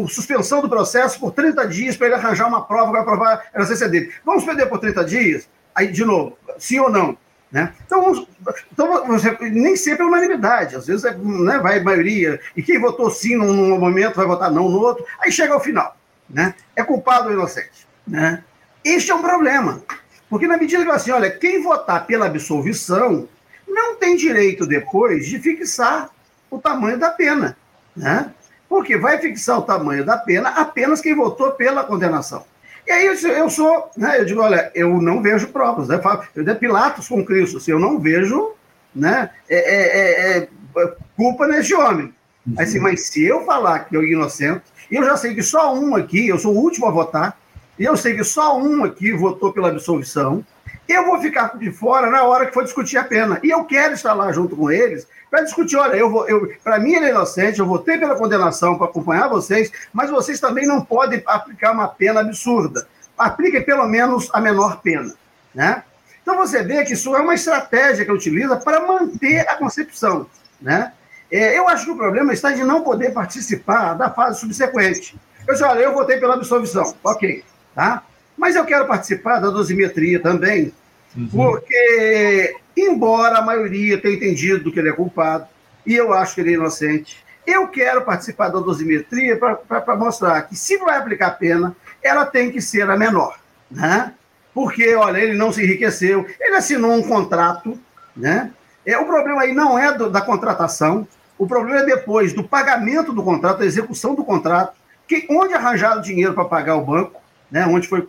[0.07, 3.89] suspensão do processo por 30 dias para ele arranjar uma prova vai provar a inocência
[3.89, 4.11] dele.
[4.25, 5.49] Vamos perder por 30 dias?
[5.75, 7.17] Aí, de novo, sim ou não?
[7.51, 7.73] Né?
[7.85, 8.25] Então,
[8.71, 13.11] então você, nem sempre é unanimidade, às vezes é, né, vai maioria, e quem votou
[13.11, 15.97] sim num, num, momento vai votar não no outro, aí chega ao final.
[16.29, 16.55] Né?
[16.75, 17.85] É culpado ou inocente.
[18.07, 18.41] Né?
[18.83, 19.81] Este é um problema.
[20.29, 23.27] Porque na medida que assim, olha, quem votar pela absolvição
[23.67, 26.09] não tem direito depois de fixar
[26.49, 27.57] o tamanho da pena.
[27.95, 28.31] Né?
[28.67, 32.45] Porque vai fixar o tamanho da pena apenas quem votou pela condenação.
[32.87, 36.01] E aí eu, sou, né, eu digo, olha, eu não vejo provas, né?
[36.35, 38.53] Eu de Pilatos com Cristo, assim, eu não vejo
[38.93, 42.13] né, é, é, é, é culpa nesse homem.
[42.45, 42.55] Uhum.
[42.57, 46.27] Assim, mas se eu falar que eu inocente, eu já sei que só um aqui,
[46.27, 47.39] eu sou o último a votar,
[47.81, 50.45] e eu sei que só um aqui votou pela absolvição,
[50.87, 53.39] eu vou ficar de fora na hora que for discutir a pena.
[53.41, 55.77] E eu quero estar lá junto com eles para discutir.
[55.77, 59.29] Olha, eu vou, eu, para mim ele é inocente, eu votei pela condenação para acompanhar
[59.29, 62.87] vocês, mas vocês também não podem aplicar uma pena absurda.
[63.17, 65.15] Apliquem pelo menos a menor pena,
[65.51, 65.83] né?
[66.21, 70.27] Então você vê que isso é uma estratégia que utiliza para manter a concepção,
[70.61, 70.93] né?
[71.31, 75.19] É, eu acho que o problema está de não poder participar da fase subsequente.
[75.47, 78.03] Eu disse, olha, eu votei pela absolvição, ok, tá?
[78.37, 80.73] Mas eu quero participar da dosimetria também,
[81.15, 81.27] uhum.
[81.29, 85.47] porque embora a maioria tenha entendido que ele é culpado,
[85.85, 90.55] e eu acho que ele é inocente, eu quero participar da dosimetria para mostrar que,
[90.55, 93.37] se vai aplicar a pena, ela tem que ser a menor.
[93.69, 94.13] Né?
[94.53, 97.79] Porque, olha, ele não se enriqueceu, ele assinou um contrato.
[98.15, 98.51] Né?
[98.85, 101.07] É, o problema aí não é do, da contratação,
[101.37, 104.73] o problema é depois do pagamento do contrato, da execução do contrato,
[105.07, 107.20] que, onde arranjaram dinheiro para pagar o banco,
[107.51, 107.65] né?
[107.67, 108.07] onde, foi,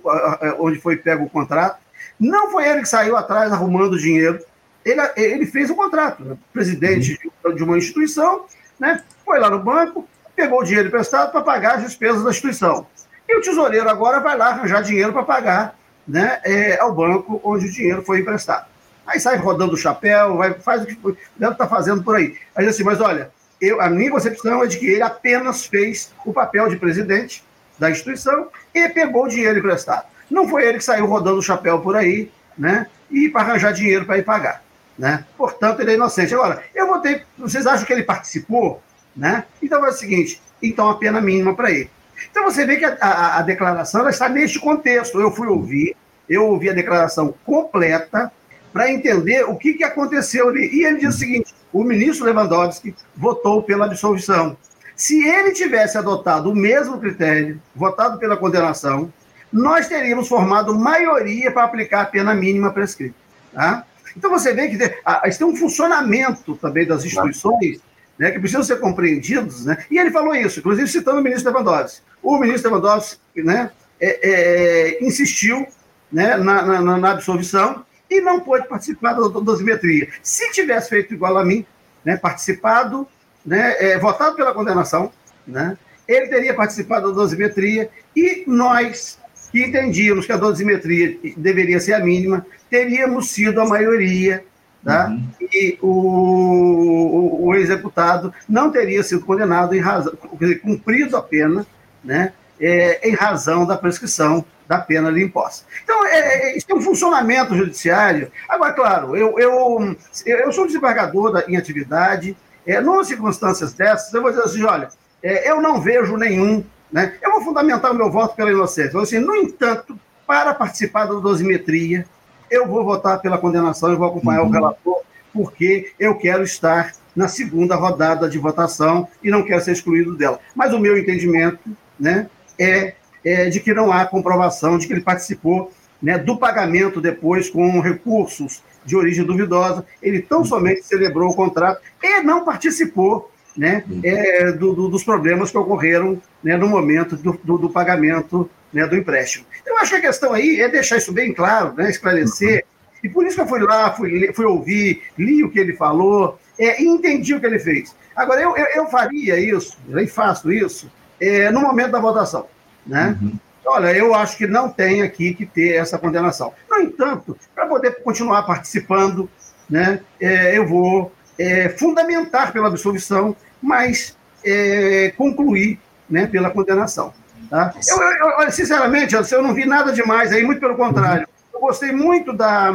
[0.58, 1.80] onde foi pego o contrato.
[2.18, 4.38] Não foi ele que saiu atrás arrumando dinheiro
[4.84, 6.36] ele, ele fez um contrato, né?
[6.52, 7.54] presidente uhum.
[7.54, 8.46] de uma instituição,
[8.78, 9.02] né?
[9.24, 12.86] foi lá no banco, pegou o dinheiro emprestado para pagar as despesas da instituição.
[13.28, 17.66] E o tesoureiro agora vai lá arranjar dinheiro para pagar né, é, ao banco onde
[17.66, 18.66] o dinheiro foi emprestado.
[19.06, 22.36] Aí sai rodando o chapéu, vai, faz o que deve estar tá fazendo por aí.
[22.54, 26.32] Aí assim, mas olha, eu, a minha concepção é de que ele apenas fez o
[26.32, 27.44] papel de presidente
[27.82, 30.06] da instituição e pegou o dinheiro emprestado.
[30.30, 32.86] Não foi ele que saiu rodando o chapéu por aí, né?
[33.10, 34.62] E para arranjar dinheiro para ir pagar.
[34.96, 35.24] Né?
[35.36, 36.32] Portanto, ele é inocente.
[36.32, 37.22] Agora, eu votei.
[37.36, 38.80] Vocês acham que ele participou?
[39.16, 39.44] Né?
[39.60, 41.90] Então é o seguinte: então a pena mínima para ele.
[42.30, 45.20] Então você vê que a, a, a declaração está neste contexto.
[45.20, 45.96] Eu fui ouvir,
[46.28, 48.30] eu ouvi a declaração completa
[48.72, 50.70] para entender o que, que aconteceu ali.
[50.72, 54.56] E ele diz o seguinte: o ministro Lewandowski votou pela absolvição.
[55.02, 59.12] Se ele tivesse adotado o mesmo critério, votado pela condenação,
[59.52, 63.16] nós teríamos formado maioria para aplicar a pena mínima prescrita.
[63.52, 63.84] Tá?
[64.16, 64.90] Então você vê que tem,
[65.36, 67.80] tem um funcionamento também das instituições
[68.16, 69.84] né, que precisam ser compreendidos, né?
[69.90, 72.00] E ele falou isso, inclusive citando o ministro Lewandowski.
[72.22, 75.66] O ministro Lewandowski né, é, é, insistiu
[76.12, 80.08] né, na, na, na, absolvição e não pôde participar da dosimetria.
[80.22, 81.66] Se tivesse feito igual a mim,
[82.04, 83.08] né, participado,
[83.44, 85.12] né, é, votado pela condenação,
[85.46, 85.76] né,
[86.06, 89.18] ele teria participado da dosimetria e nós
[89.50, 94.42] que entendíamos que a dosimetria deveria ser a mínima, teríamos sido a maioria
[94.84, 95.08] tá?
[95.08, 95.28] Uhum.
[95.40, 101.66] e o, o, o ex-deputado não teria sido condenado em razão, dizer, cumprido a pena,
[102.02, 102.32] né?
[102.60, 105.66] É, em razão da prescrição da pena ali imposta.
[105.82, 108.30] Então, é, é, isso tem um funcionamento judiciário.
[108.48, 114.30] Agora, claro, eu, eu, eu sou desembargador em atividade, é, numa circunstâncias dessas, eu vou
[114.30, 114.88] dizer assim, olha,
[115.22, 117.14] é, eu não vejo nenhum, né?
[117.22, 118.98] Eu vou fundamentar o meu voto pela inocência.
[119.00, 122.06] Assim, no entanto, para participar da dosimetria,
[122.50, 124.48] eu vou votar pela condenação, eu vou acompanhar uhum.
[124.48, 125.00] o relator,
[125.32, 130.38] porque eu quero estar na segunda rodada de votação e não quero ser excluído dela.
[130.54, 131.60] Mas o meu entendimento
[131.98, 132.94] né, é,
[133.24, 137.80] é de que não há comprovação de que ele participou né, do pagamento depois com
[137.80, 139.84] recursos de origem duvidosa.
[140.02, 140.44] Ele tão uhum.
[140.44, 144.00] somente celebrou o contrato e não participou né, uhum.
[144.02, 148.86] é, do, do, dos problemas que ocorreram né, no momento do, do, do pagamento né,
[148.86, 149.46] do empréstimo.
[149.66, 152.64] Eu acho que a questão aí é deixar isso bem claro, né, esclarecer.
[153.02, 156.38] E por isso que eu fui lá, fui, fui ouvir, li o que ele falou
[156.58, 157.94] é, e entendi o que ele fez.
[158.14, 160.90] Agora, eu, eu, eu faria isso, e faço isso,
[161.20, 162.46] é, no momento da votação.
[162.86, 163.18] Né?
[163.20, 163.32] Uhum.
[163.64, 166.52] Olha, eu acho que não tem aqui que ter essa condenação.
[166.68, 169.30] No entanto, para poder continuar participando,
[169.70, 175.78] né, é, eu vou é, fundamentar pela absolvição, mas é, concluir
[176.10, 177.14] né, pela condenação.
[177.48, 177.72] Tá?
[177.88, 181.26] Eu, eu, sinceramente, eu não vi nada demais aí, muito pelo contrário.
[181.52, 182.72] Eu gostei muito da,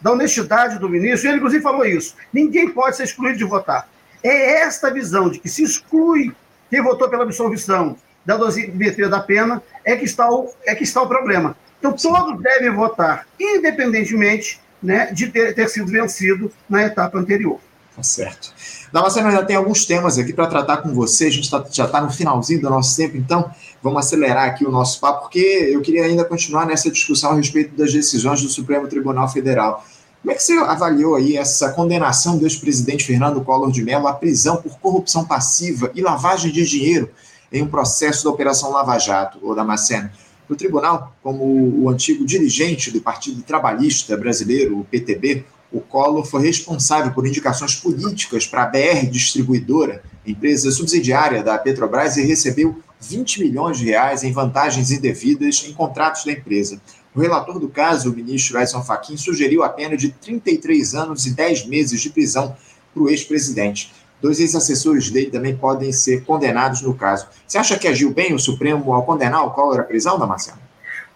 [0.00, 2.14] da honestidade do ministro, e ele inclusive falou isso.
[2.32, 3.88] Ninguém pode ser excluído de votar.
[4.22, 6.34] É esta visão de que se exclui
[6.70, 7.96] quem votou pela absolvição
[8.28, 11.56] da dosimetria da pena é que está o, é que está o problema.
[11.78, 17.58] Então, todos devem votar, independentemente né, de ter, ter sido vencido na etapa anterior.
[17.96, 18.52] Tá certo.
[18.92, 21.28] Damasceno, já tem alguns temas aqui para tratar com você.
[21.28, 23.50] A gente tá, já está no finalzinho do nosso tempo, então
[23.82, 27.74] vamos acelerar aqui o nosso papo, porque eu queria ainda continuar nessa discussão a respeito
[27.74, 29.82] das decisões do Supremo Tribunal Federal.
[30.20, 34.12] Como é que você avaliou aí essa condenação do ex-presidente Fernando Collor de Mello à
[34.12, 37.08] prisão por corrupção passiva e lavagem de dinheiro
[37.52, 40.10] em um processo da Operação Lava Jato, ô Damasceno?
[40.48, 46.42] O tribunal, como o antigo dirigente do Partido Trabalhista Brasileiro, o PTB, o Collor foi
[46.42, 53.40] responsável por indicações políticas para a BR Distribuidora, empresa subsidiária da Petrobras, e recebeu 20
[53.40, 56.80] milhões de reais em vantagens indevidas em contratos da empresa.
[57.14, 61.32] O relator do caso, o ministro Edson Fachin, sugeriu a pena de 33 anos e
[61.32, 62.56] 10 meses de prisão
[62.94, 63.92] para o ex-presidente.
[64.20, 67.28] Dois ex-assessores dele também podem ser condenados no caso.
[67.46, 70.58] Você acha que agiu bem o Supremo ao condenar o Collor à prisão, Damasceno?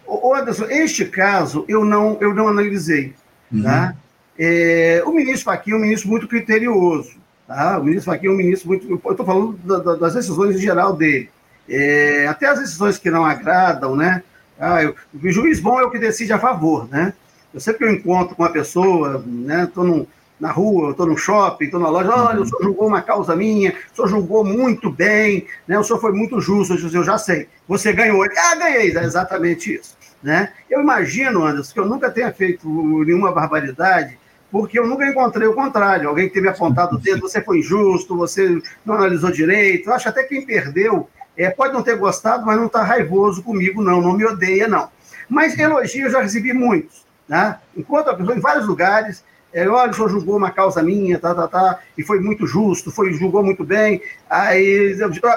[0.07, 3.15] Ô, Anderson, este caso eu não, eu não analisei.
[3.51, 3.63] Uhum.
[3.63, 3.95] Tá?
[4.39, 7.13] É, o ministro Fachin é um ministro muito criterioso.
[7.47, 7.79] Tá?
[7.79, 8.89] O ministro Fachin é um ministro muito.
[8.89, 11.29] Eu estou falando da, da, das decisões em geral dele.
[11.69, 14.23] É, até as decisões que não agradam, né?
[14.59, 17.15] Ah, eu, o juiz bom é o que decide a favor, né?
[17.53, 19.65] Eu sempre que eu encontro com uma pessoa, né?
[19.65, 20.07] Estou
[20.43, 23.77] na rua, estou no shopping, estou na loja, olha, o senhor julgou uma causa minha,
[23.93, 25.79] o senhor julgou muito bem, né?
[25.79, 27.47] O senhor foi muito justo, eu já sei.
[27.69, 28.25] Você ganhou.
[28.25, 29.97] Ah, ganhei, é exatamente isso.
[30.21, 30.53] Né?
[30.69, 32.69] Eu imagino, Anderson, que eu nunca tenha feito
[33.05, 34.19] nenhuma barbaridade
[34.51, 36.09] porque eu nunca encontrei o contrário.
[36.09, 39.89] Alguém que teve apontado o dedo, você foi injusto, você não analisou direito.
[39.89, 43.81] Eu acho até quem perdeu é, pode não ter gostado, mas não está raivoso comigo,
[43.81, 44.91] não, não me odeia, não.
[45.29, 47.07] Mas elogios eu já recebi muitos.
[47.29, 47.57] Né?
[47.77, 51.35] Enquanto a pessoa, em vários lugares, é, olha, o senhor julgou uma causa minha, tá,
[51.35, 54.01] tá, tá, e foi muito justo, foi, julgou muito bem.
[54.29, 54.97] Aí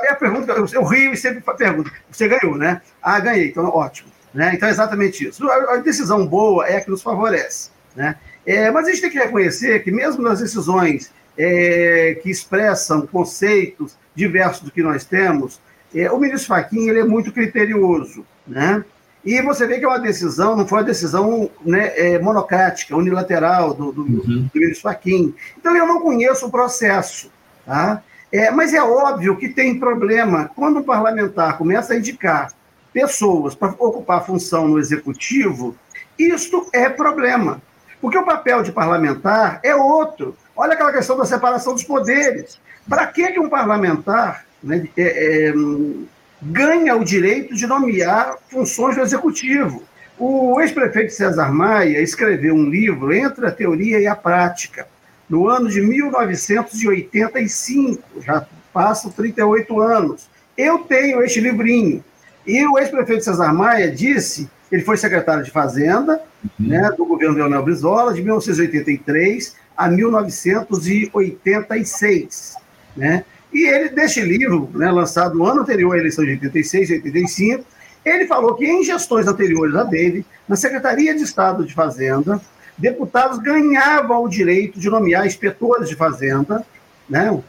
[0.10, 2.82] a pergunta, eu, eu rio e sempre pergunto, você ganhou, né?
[3.02, 4.10] Ah, ganhei, então ótimo.
[4.34, 4.52] Né?
[4.54, 5.50] Então é exatamente isso.
[5.50, 7.70] A, a decisão boa é a que nos favorece.
[7.96, 8.16] Né?
[8.46, 13.98] É, mas a gente tem que reconhecer que, mesmo nas decisões é, que expressam conceitos
[14.14, 15.62] diversos do que nós temos,
[15.94, 18.26] é, o ministro Fachin ele é muito criterioso.
[18.46, 18.84] Né?
[19.26, 23.74] E você vê que é uma decisão, não foi uma decisão né, é, monocrática, unilateral
[23.74, 24.50] do, do, uhum.
[24.54, 25.34] do ministro Fachin.
[25.58, 27.32] Então, eu não conheço o processo.
[27.66, 28.04] Tá?
[28.32, 30.52] É, mas é óbvio que tem problema.
[30.56, 32.54] Quando um parlamentar começa a indicar
[32.94, 35.76] pessoas para ocupar função no executivo,
[36.20, 37.62] isto é problema.
[38.00, 40.36] Porque o papel de parlamentar é outro.
[40.56, 42.60] Olha aquela questão da separação dos poderes.
[42.88, 45.54] Para que um parlamentar né, é, é,
[46.42, 49.84] ganha o direito de nomear funções do executivo?
[50.18, 54.88] O ex-prefeito César Maia escreveu um livro Entre a Teoria e a Prática,
[55.30, 60.30] no ano de 1985, já passam 38 anos.
[60.58, 62.02] Eu tenho este livrinho.
[62.48, 66.20] E o ex-prefeito César Maia disse ele foi secretário de Fazenda
[66.60, 66.68] uhum.
[66.68, 72.56] né, do governo Leonel Brizola, de 1983 a 1986.
[72.96, 73.26] Né?
[73.56, 77.64] E ele, deste livro, né, lançado no ano anterior à eleição de 86 e 85,
[78.04, 82.42] ele falou que em gestões anteriores a dele, na Secretaria de Estado de Fazenda,
[82.78, 86.68] deputados ganhavam o direito de nomear inspetores de fazenda,
[87.10, 87.42] né?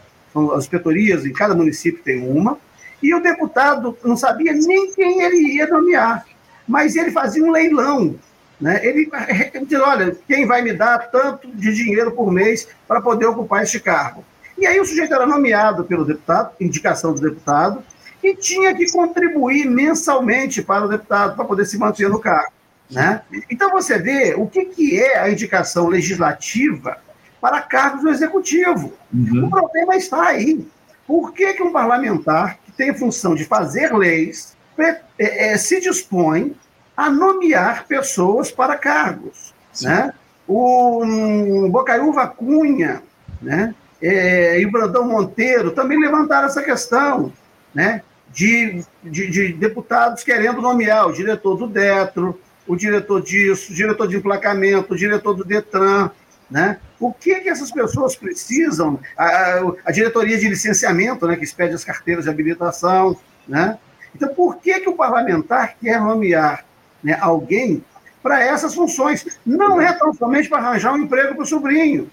[0.54, 2.56] as inspetorias em cada município tem uma,
[3.02, 6.24] e o deputado não sabia nem quem ele ia nomear,
[6.68, 8.14] mas ele fazia um leilão.
[8.60, 8.78] Né?
[8.86, 9.10] Ele,
[9.52, 13.64] ele dizia, olha, quem vai me dar tanto de dinheiro por mês para poder ocupar
[13.64, 14.24] este cargo?
[14.58, 17.82] E aí o sujeito era nomeado pelo deputado, indicação do deputado,
[18.22, 22.52] e tinha que contribuir mensalmente para o deputado, para poder se manter no cargo.
[22.90, 23.20] Né?
[23.50, 26.98] Então você vê o que, que é a indicação legislativa
[27.40, 28.92] para cargos do executivo.
[29.12, 29.46] Uhum.
[29.46, 30.66] O problema está aí.
[31.06, 35.80] Por que, que um parlamentar que tem a função de fazer leis é, é, se
[35.80, 36.56] dispõe
[36.96, 39.54] a nomear pessoas para cargos?
[39.82, 40.12] Né?
[40.48, 43.02] O um, Bocaiúva Cunha
[43.40, 43.74] né?
[44.00, 47.32] É, e o Brandão Monteiro também levantaram essa questão
[47.74, 48.02] né?
[48.32, 54.08] de, de, de deputados querendo nomear o diretor do DETRO, o diretor disso, o diretor
[54.08, 56.10] de emplacamento, o diretor do DETRAN,
[56.50, 56.78] né?
[56.98, 58.98] O que, que essas pessoas precisam?
[59.16, 63.78] A, a, diretoria de licenciamento, né, que expede as carteiras de habilitação, né?
[64.14, 66.64] Então, por que, que o parlamentar quer nomear
[67.02, 67.84] né, alguém
[68.22, 69.38] para essas funções?
[69.44, 72.10] Não é tão somente para arranjar um emprego para o sobrinho,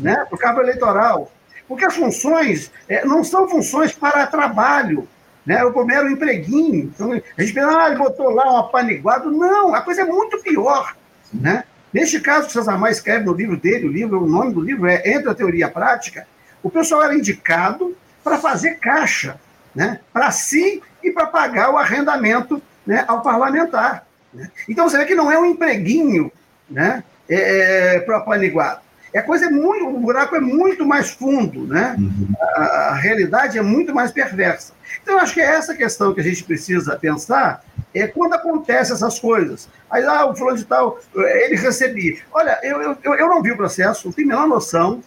[0.00, 1.30] né, para o cabo eleitoral.
[1.68, 5.08] Porque as funções é, não são funções para trabalho,
[5.44, 5.62] né?
[5.64, 6.92] O primeiro empreguinho.
[6.94, 9.30] Então, a gente pensa, ah, ele botou lá um apaniguado.
[9.30, 10.96] Não, a coisa é muito pior.
[11.32, 11.64] Né?
[11.92, 14.86] Neste caso, que César Maia escreve no livro dele, o livro, o nome do livro
[14.86, 16.26] é Entre a Teoria e a Prática,
[16.62, 19.38] o pessoal era indicado para fazer caixa,
[19.74, 20.00] né?
[20.12, 24.04] para si e para pagar o arrendamento né, ao parlamentar.
[24.34, 24.50] Né?
[24.68, 26.30] Então você vê que não é um empreguinho
[26.68, 28.80] né, é, é para apaniguado.
[29.16, 31.96] É coisa é muito, o buraco é muito mais fundo, né?
[31.98, 32.28] Uhum.
[32.38, 34.74] A, a, realidade é muito mais perversa.
[35.02, 39.18] Então, acho que é essa questão que a gente precisa pensar, é quando acontecem essas
[39.18, 39.70] coisas.
[39.90, 42.18] Aí, ah, o fulano de tal, ele recebia.
[42.30, 45.00] Olha, eu, eu, eu não vi o processo, não tenho a menor noção,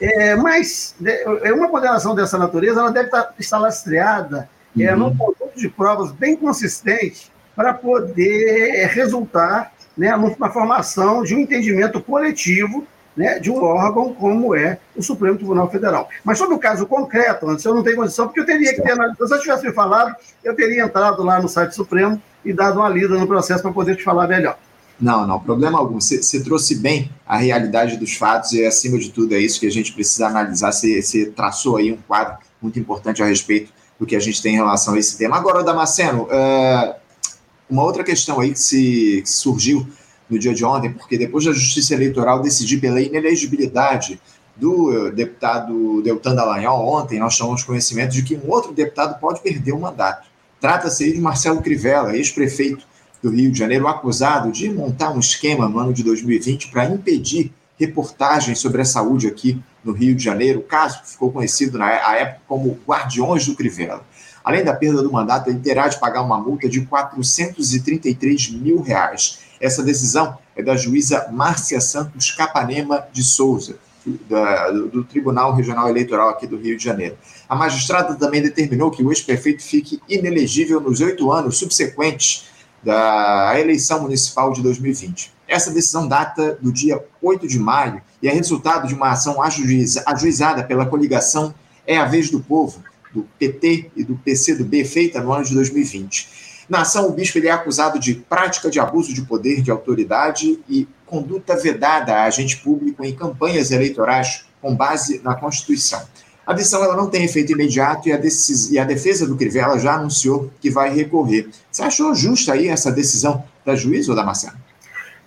[0.00, 4.48] é, mas é, uma condenação dessa natureza, ela deve estar, estar lastreada
[4.78, 4.88] é, uhum.
[4.90, 11.40] é, num conjunto de provas bem consistente para poder resultar né, na formação de um
[11.40, 16.08] entendimento coletivo né, de um órgão como é o Supremo Tribunal Federal.
[16.22, 18.92] Mas sobre o caso concreto, antes eu não tenho condição, porque eu teria que ter
[18.92, 19.26] analisado.
[19.26, 22.88] Se eu tivesse me falado, eu teria entrado lá no site Supremo e dado uma
[22.88, 24.58] lida no processo para poder te falar melhor.
[25.00, 26.00] Não, não, problema algum.
[26.00, 29.66] Você, você, trouxe bem a realidade dos fatos e, acima de tudo, é isso que
[29.66, 30.72] a gente precisa analisar.
[30.72, 34.54] Você, você traçou aí um quadro muito importante a respeito do que a gente tem
[34.54, 35.36] em relação a esse tema.
[35.36, 36.94] Agora, Damasceno, uh,
[37.68, 39.86] uma outra questão aí que, se, que surgiu
[40.28, 44.20] no dia de ontem, porque depois da Justiça Eleitoral decidir pela inelegibilidade
[44.56, 49.40] do eh, deputado Deltan Dallagnol, ontem nós tomamos conhecimento de que um outro deputado pode
[49.40, 50.26] perder o mandato.
[50.60, 52.86] Trata-se aí de Marcelo Crivella, ex-prefeito
[53.22, 57.52] do Rio de Janeiro, acusado de montar um esquema no ano de 2020 para impedir
[57.78, 60.60] reportagens sobre a saúde aqui no Rio de Janeiro.
[60.60, 64.02] O caso ficou conhecido na época como Guardiões do Crivella.
[64.42, 69.40] Além da perda do mandato, ele terá de pagar uma multa de 433 mil reais.
[69.60, 73.76] Essa decisão é da juíza Márcia Santos Capanema de Souza,
[74.28, 77.16] da, do Tribunal Regional Eleitoral aqui do Rio de Janeiro.
[77.48, 82.46] A magistrada também determinou que o ex-prefeito fique inelegível nos oito anos subsequentes
[82.82, 85.32] da eleição municipal de 2020.
[85.48, 90.64] Essa decisão data do dia 8 de maio e é resultado de uma ação ajuizada
[90.64, 91.54] pela coligação
[91.86, 96.45] É a Vez do Povo, do PT e do PCdoB, feita no ano de 2020.
[96.68, 100.58] Na ação, o bispo ele é acusado de prática de abuso de poder de autoridade
[100.68, 106.02] e conduta vedada a agente público em campanhas eleitorais com base na Constituição.
[106.44, 108.20] A decisão ela não tem efeito imediato e a,
[108.70, 111.48] e a defesa do Crivella já anunciou que vai recorrer.
[111.70, 114.54] Você achou justa aí essa decisão da juíza ou da Marcela?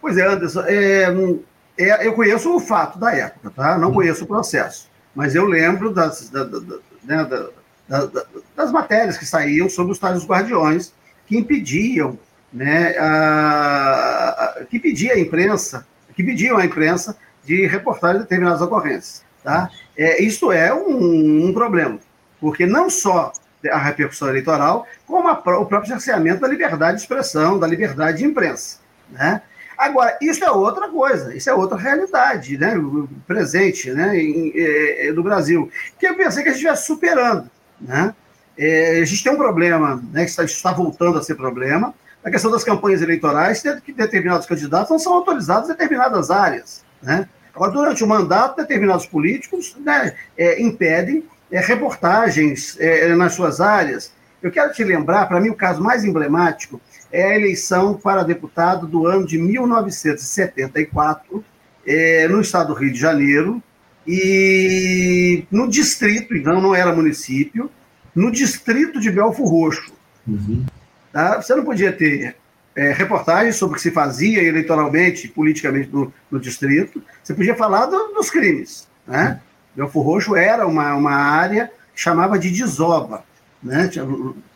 [0.01, 1.13] Pois é, Anderson, é,
[1.77, 3.77] é, eu conheço o fato da época, tá?
[3.77, 3.93] Não hum.
[3.93, 6.59] conheço o processo, mas eu lembro das, da, da,
[7.03, 8.07] né, da,
[8.55, 10.93] das matérias que saíam sobre os tais guardiões
[11.29, 12.17] que impediam,
[12.51, 17.15] né, a, a, que pedia a imprensa, que pediam à imprensa
[17.45, 19.23] de reportar determinadas ocorrências.
[19.43, 19.69] Tá?
[19.95, 21.99] É, isso é um, um problema,
[22.41, 23.31] porque não só
[23.71, 28.25] a repercussão eleitoral, como a, o próprio cerceamento da liberdade de expressão, da liberdade de
[28.25, 28.79] imprensa.
[29.11, 29.43] Né?
[29.77, 32.73] Agora, isso é outra coisa, isso é outra realidade, né?
[33.27, 34.17] presente né?
[34.17, 37.49] Em, em, no Brasil, que eu pensei que a gente estivesse superando.
[37.79, 38.15] Né?
[38.61, 42.29] É, a gente tem um problema, né, que está, está voltando a ser problema, a
[42.29, 46.83] questão das campanhas eleitorais, que determinados candidatos não são autorizados em determinadas áreas.
[47.01, 47.29] Né?
[47.55, 54.11] Agora, durante o mandato, determinados políticos né, é, impedem é, reportagens é, nas suas áreas.
[54.43, 56.81] Eu quero te lembrar, para mim, o caso mais emblemático
[57.11, 61.45] é a eleição para deputado do ano de 1974,
[61.87, 63.63] é, no estado do Rio de Janeiro
[64.05, 67.71] e no distrito, então não era município,
[68.19, 69.93] no distrito de Belfo Roxo.
[70.27, 70.65] Uhum.
[71.13, 71.41] Tá?
[71.41, 72.35] Você não podia ter
[72.75, 77.85] é, reportagens sobre o que se fazia eleitoralmente, politicamente no, no distrito, você podia falar
[77.85, 78.89] do, dos crimes.
[79.07, 79.29] Né?
[79.29, 79.49] Uhum.
[79.77, 83.23] Belfo Roxo era uma, uma área que chamava de desova.
[83.63, 83.89] Né?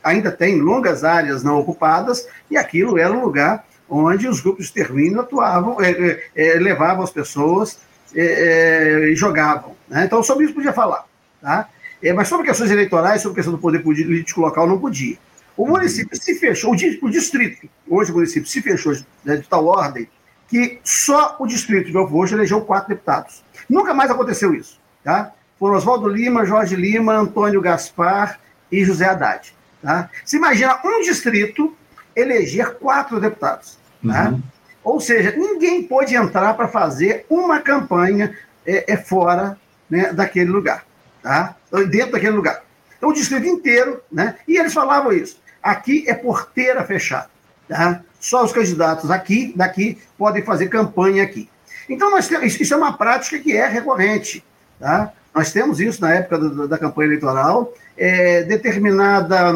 [0.03, 4.71] Ainda tem longas áreas não ocupadas, e aquilo era um lugar onde os grupos de
[4.71, 5.91] extermínio atuavam, é,
[6.35, 7.79] é, é levavam as pessoas
[8.13, 9.73] é, é, e jogavam.
[9.87, 10.03] Né?
[10.03, 11.05] Então, sobre isso podia falar.
[11.41, 11.69] Tá?
[12.11, 15.17] Mas sobre questões eleitorais, sobre questão do poder político local, não podia.
[15.55, 18.93] O município se fechou, o, distrito, hoje o município se fechou
[19.23, 20.09] né, de tal ordem
[20.47, 23.43] que só o distrito de Belfort hoje elegeu quatro deputados.
[23.69, 24.79] Nunca mais aconteceu isso.
[25.03, 25.31] Tá?
[25.57, 28.39] Foram Oswaldo Lima, Jorge Lima, Antônio Gaspar
[28.71, 29.53] e José Haddad.
[29.81, 30.09] Tá?
[30.25, 31.75] Se imagina um distrito
[32.15, 33.77] eleger quatro deputados.
[34.05, 34.29] Tá?
[34.29, 34.41] Uhum.
[34.83, 39.57] Ou seja, ninguém pôde entrar para fazer uma campanha é, é fora
[39.89, 40.85] né, daquele lugar,
[41.23, 41.55] tá?
[41.89, 42.61] dentro daquele lugar.
[42.97, 44.35] Então, o distrito inteiro, né?
[44.47, 45.41] e eles falavam isso.
[45.61, 47.29] Aqui é porteira fechada.
[47.67, 48.01] Tá?
[48.19, 51.49] Só os candidatos aqui, daqui, podem fazer campanha aqui.
[51.89, 54.43] Então, nós temos, isso é uma prática que é recorrente.
[54.79, 55.11] Tá?
[55.33, 57.73] Nós temos isso na época da, da campanha eleitoral.
[57.97, 59.53] É, determinada,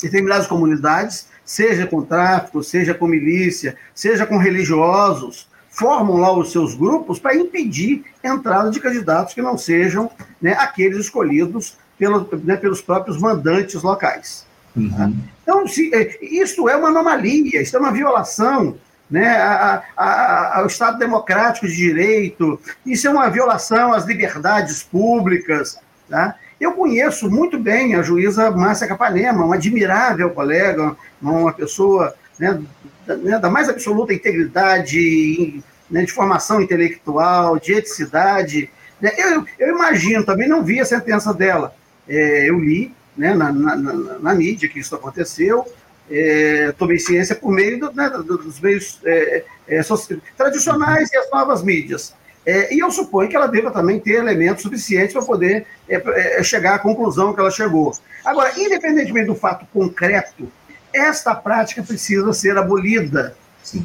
[0.00, 5.48] determinadas comunidades seja com tráfico, seja com milícia, seja com religiosos,
[5.78, 10.10] formam lá os seus grupos para impedir a entrada de candidatos que não sejam
[10.42, 14.44] né, aqueles escolhidos pelo, né, pelos próprios mandantes locais.
[14.74, 14.90] Uhum.
[14.90, 15.10] Tá?
[15.42, 18.76] Então, se, é, isso é uma anomalia, isso é uma violação
[19.08, 25.78] né, a, a, ao Estado democrático de direito, isso é uma violação às liberdades públicas.
[26.08, 26.34] Tá?
[26.60, 32.60] Eu conheço muito bem a juíza Márcia Capanema, uma admirável colega, uma pessoa né,
[33.16, 38.70] né, da, mais absoluta integridade, né, de formação intelectual, de eticidade.
[39.00, 39.12] Né.
[39.16, 41.74] Eu, eu, imagino, também não vi a sentença dela.
[42.08, 45.66] É, eu li né, na, na, na, na, mídia que isso aconteceu,
[46.10, 49.80] é, tomei ciência por meio do, né, dos meios é, é
[50.36, 52.14] tradicionais e as novas mídias.
[52.46, 56.42] É, e eu suponho que ela deva também ter elementos suficientes para poder é, é,
[56.42, 57.92] chegar à conclusão que ela chegou.
[58.24, 60.50] Agora, independentemente do fato concreto,
[60.98, 63.36] esta prática precisa ser abolida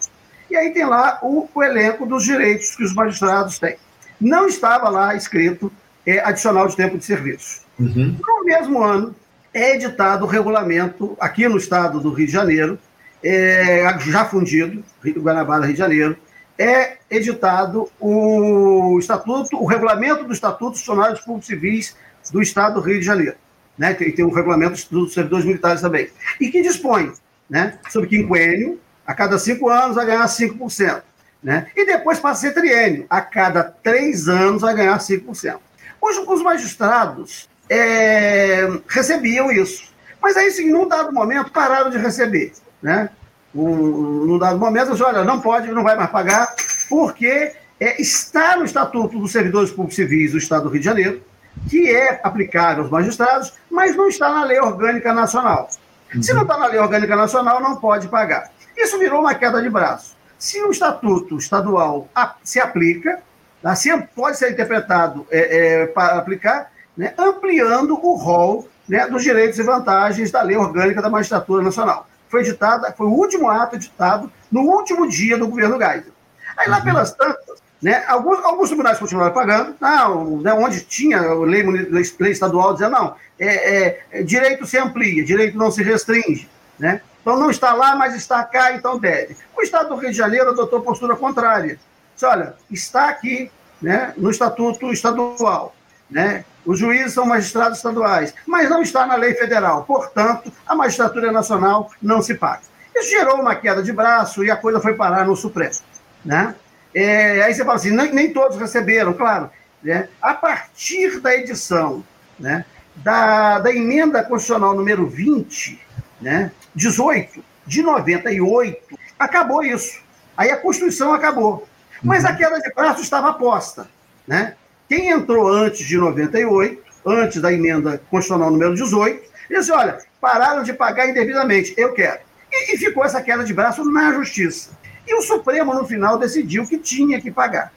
[0.52, 3.78] E aí tem lá o, o elenco dos direitos que os magistrados têm.
[4.20, 5.72] Não estava lá escrito
[6.06, 7.62] é, adicional de tempo de serviço.
[7.80, 8.18] Uhum.
[8.20, 9.16] No mesmo ano,
[9.56, 12.78] é editado o regulamento, aqui no estado do Rio de Janeiro,
[13.24, 16.18] é, já fundido, Rio Guanabara, Rio de Janeiro,
[16.60, 21.96] é editado o estatuto, o regulamento do Estatuto dos Funcionários Públicos Civis
[22.32, 23.38] do Estado do Rio de Janeiro.
[23.78, 23.94] Né?
[23.94, 26.10] Tem, tem um regulamento dos servidores militares também.
[26.40, 27.14] E que dispõe
[27.50, 31.02] né, sobre quinquênio, a cada cinco anos vai ganhar 5%.
[31.42, 31.68] Né?
[31.76, 35.60] E depois passa a ser triênio, a cada três anos vai ganhar 5%.
[36.02, 39.94] Hoje, os magistrados é, recebiam isso.
[40.22, 42.54] Mas aí, sim, num dado momento, pararam de receber.
[42.82, 43.10] Né?
[43.54, 46.54] Um, num dado momento, eles olha, não pode, não vai mais pagar,
[46.90, 51.22] porque é, está no Estatuto dos Servidores Públicos Civis do Estado do Rio de Janeiro,
[51.70, 55.70] que é aplicável aos magistrados, mas não está na Lei Orgânica Nacional.
[56.14, 56.22] Uhum.
[56.22, 58.52] Se não está na Lei Orgânica Nacional, não pode pagar.
[58.76, 60.16] Isso virou uma queda de braço.
[60.38, 62.10] Se o Estatuto Estadual
[62.44, 63.22] se aplica,
[63.64, 69.60] assim pode ser interpretado é, é, para aplicar, né, ampliando o rol né, dos direitos
[69.60, 72.08] e vantagens da Lei Orgânica da Magistratura Nacional.
[72.30, 76.14] Foi editada, foi o último ato editado no último dia do governo Geisel.
[76.58, 76.84] Aí lá uhum.
[76.84, 82.74] pelas tantas, né, alguns, alguns tribunais continuaram pagando, não, né, onde tinha lei, lei estadual
[82.74, 86.50] dizendo, não, é, é, é, direito se amplia, direito não se restringe.
[86.80, 87.02] Né?
[87.22, 89.36] Então não está lá, mas está cá, então deve.
[89.58, 91.80] O Estado do Rio de Janeiro adotou postura contrária.
[92.14, 95.75] Disse, olha, está aqui né, no Estatuto Estadual.
[96.10, 96.46] Né?
[96.66, 99.84] Os juízes são magistrados estaduais, mas não está na lei federal.
[99.84, 102.62] Portanto, a magistratura nacional não se paga.
[102.96, 105.76] Isso gerou uma queda de braço e a coisa foi parar no Supremo.
[106.24, 106.56] Né?
[106.94, 109.50] É, aí você fala assim, nem, nem todos receberam, claro.
[109.84, 110.08] Né?
[110.22, 112.04] A partir da edição
[112.40, 115.80] né, da, da emenda constitucional número 20,
[116.22, 120.00] né, 18, de 98, acabou isso.
[120.38, 121.68] Aí a Constituição acabou.
[122.02, 122.30] Mas uhum.
[122.30, 123.88] a queda de braço estava posta.
[124.28, 124.56] Né?
[124.88, 130.74] Quem entrou antes de 98, antes da emenda constitucional número 18, disse: olha, pararam de
[130.74, 132.20] pagar indevidamente, eu quero.
[132.52, 134.72] E, e ficou essa queda de braço na justiça.
[135.08, 137.72] E o Supremo, no final, decidiu que tinha que pagar.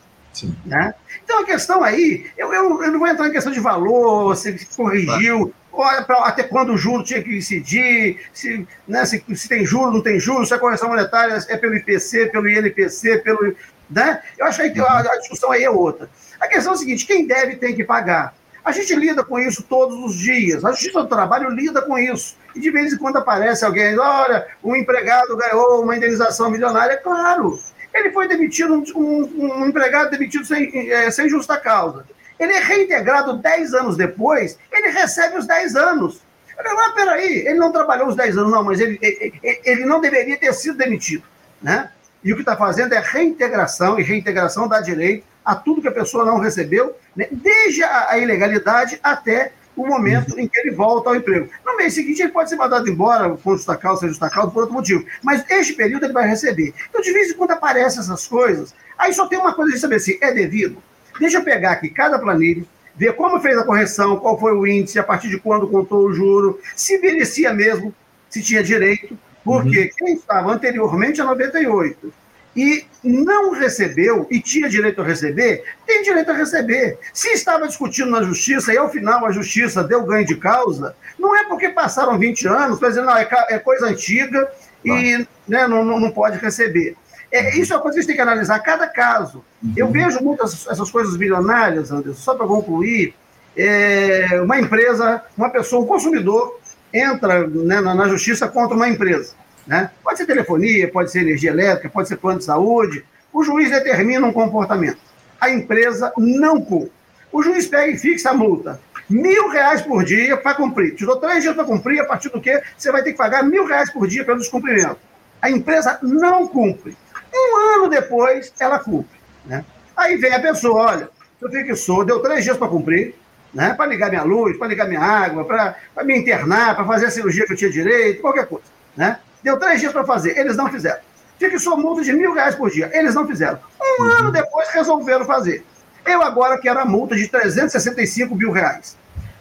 [0.65, 0.95] Né?
[1.25, 4.67] Então a questão aí, eu, eu, eu, não vou entrar em questão de valor, se
[4.77, 9.65] corrigiu, olha pra, até quando o juro tinha que incidir, se, né, se, se tem
[9.65, 13.55] juro, não tem juro, se a correção monetária é pelo IPC, pelo INPC, pelo.
[13.91, 14.23] Né?
[14.39, 16.09] Eu acho que a, a discussão aí é outra.
[16.41, 18.35] A questão é a seguinte: quem deve tem que pagar.
[18.65, 20.65] A gente lida com isso todos os dias.
[20.65, 22.37] A Justiça do Trabalho lida com isso.
[22.55, 26.99] E de vez em quando aparece alguém, olha, um empregado ganhou uma indenização milionária.
[26.99, 27.59] Claro,
[27.95, 32.05] ele foi demitido, um, um, um empregado demitido sem, é, sem justa causa.
[32.39, 36.23] Ele é reintegrado 10 anos depois, ele recebe os 10 anos.
[36.57, 40.37] Mas peraí, ele não trabalhou os 10 anos, não, mas ele, ele, ele não deveria
[40.37, 41.25] ter sido demitido.
[41.63, 41.91] Né?
[42.23, 45.93] E o que está fazendo é reintegração, e reintegração dá direito a tudo que a
[45.93, 51.09] pessoa não recebeu, né, desde a, a, ilegalidade até o momento em que ele volta
[51.09, 51.49] ao emprego.
[51.65, 54.65] No mês seguinte, ele pode ser mandado embora, por justa causa, sem justa causa, por
[54.65, 55.07] outro motivo.
[55.23, 56.75] Mas este período ele vai receber.
[56.91, 60.01] Então, de vez em quando aparecem essas coisas, aí só tem uma coisa de saber
[60.01, 60.83] se é devido.
[61.19, 64.99] Deixa eu pegar aqui cada planilha, ver como fez a correção, qual foi o índice,
[64.99, 67.95] a partir de quando contou o juro, se merecia mesmo,
[68.29, 69.91] se tinha direito, porque uhum.
[69.97, 72.13] quem estava anteriormente a 98
[72.59, 76.99] e não recebeu e tinha direito a receber, tem direito a receber.
[77.15, 81.37] Se estava discutindo na justiça e ao final a justiça deu ganho de causa, não
[81.37, 84.51] é porque passaram 20 anos, para dizer, não, é, é, coisa antiga
[84.85, 86.97] e né, não, não, pode receber.
[87.31, 89.45] É, isso é uma coisa que a gente tem que analisar cada caso.
[89.63, 89.75] Uhum.
[89.77, 93.15] Eu vejo muitas essas coisas bilionárias, Anderson, só para concluir,
[93.57, 96.59] é, uma empresa, uma pessoa, um consumidor,
[96.93, 99.38] entra né, na, na justiça contra uma empresa.
[99.69, 99.91] Né?
[100.03, 103.05] Pode ser telefonia, pode ser energia elétrica, pode ser plano de saúde.
[103.31, 104.99] O juiz determina um comportamento.
[105.39, 106.91] A empresa não cumpre.
[107.31, 108.81] O juiz pega e fixa a multa.
[109.11, 110.95] Mil reais por dia para cumprir.
[110.95, 113.45] Te dou três dias para cumprir, a partir do que você vai ter que pagar
[113.45, 114.97] mil reais por dia pelo descumprimento.
[115.41, 116.97] A empresa não cumpre.
[117.33, 119.19] Um ano depois, ela cumpre.
[119.45, 119.65] Né?
[119.95, 121.11] Aí vem a pessoa, olha,
[121.41, 123.15] eu fixou, deu três dias para cumprir,
[123.53, 123.75] né?
[123.75, 127.47] para ligar minha luz, para ligar minha água, para me internar, para fazer a cirurgia
[127.47, 128.67] que eu tinha direito, qualquer coisa.
[128.97, 129.19] Né?
[129.43, 131.01] Deu três dias para fazer, eles não fizeram.
[131.39, 133.59] Fixou multa de mil reais por dia, eles não fizeram.
[133.81, 134.11] Um uhum.
[134.11, 135.65] ano depois resolveram fazer.
[136.05, 138.97] Eu agora quero a multa de 365 mil reais.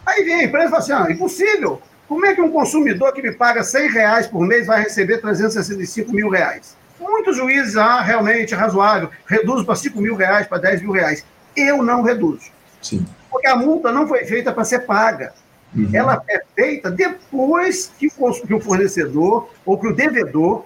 [0.06, 1.82] Aí vem a empresa e fala assim: ah, impossível.
[2.06, 6.10] Como é que um consumidor que me paga 100 reais por mês vai receber 365
[6.10, 6.76] mil reais?
[6.98, 11.24] Muitos juízes, ah, realmente é razoável, reduz para 5 mil reais, para 10 mil reais.
[11.54, 12.50] Eu não reduzo.
[12.80, 13.06] Sim.
[13.30, 15.34] Porque a multa não foi feita para ser paga.
[15.74, 15.90] Uhum.
[15.92, 20.64] Ela é feita depois que o fornecedor ou que o devedor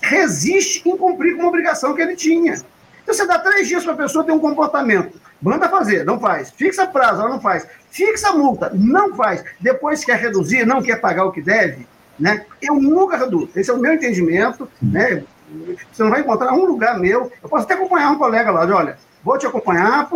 [0.00, 2.54] resiste em cumprir com uma obrigação que ele tinha.
[3.02, 5.20] Então, você dá três dias para a pessoa ter um comportamento.
[5.40, 6.50] Manda fazer, não faz.
[6.52, 7.66] Fixa prazo, ela não faz.
[7.90, 9.44] Fixa multa, não faz.
[9.60, 11.86] Depois quer reduzir, não quer pagar o que deve.
[12.18, 12.46] Né?
[12.60, 13.50] Eu nunca reduzo.
[13.56, 14.68] Esse é o meu entendimento.
[14.80, 15.24] Né?
[15.92, 17.32] Você não vai encontrar um lugar meu.
[17.42, 20.08] Eu posso até acompanhar um colega lá de, olha, vou te acompanhar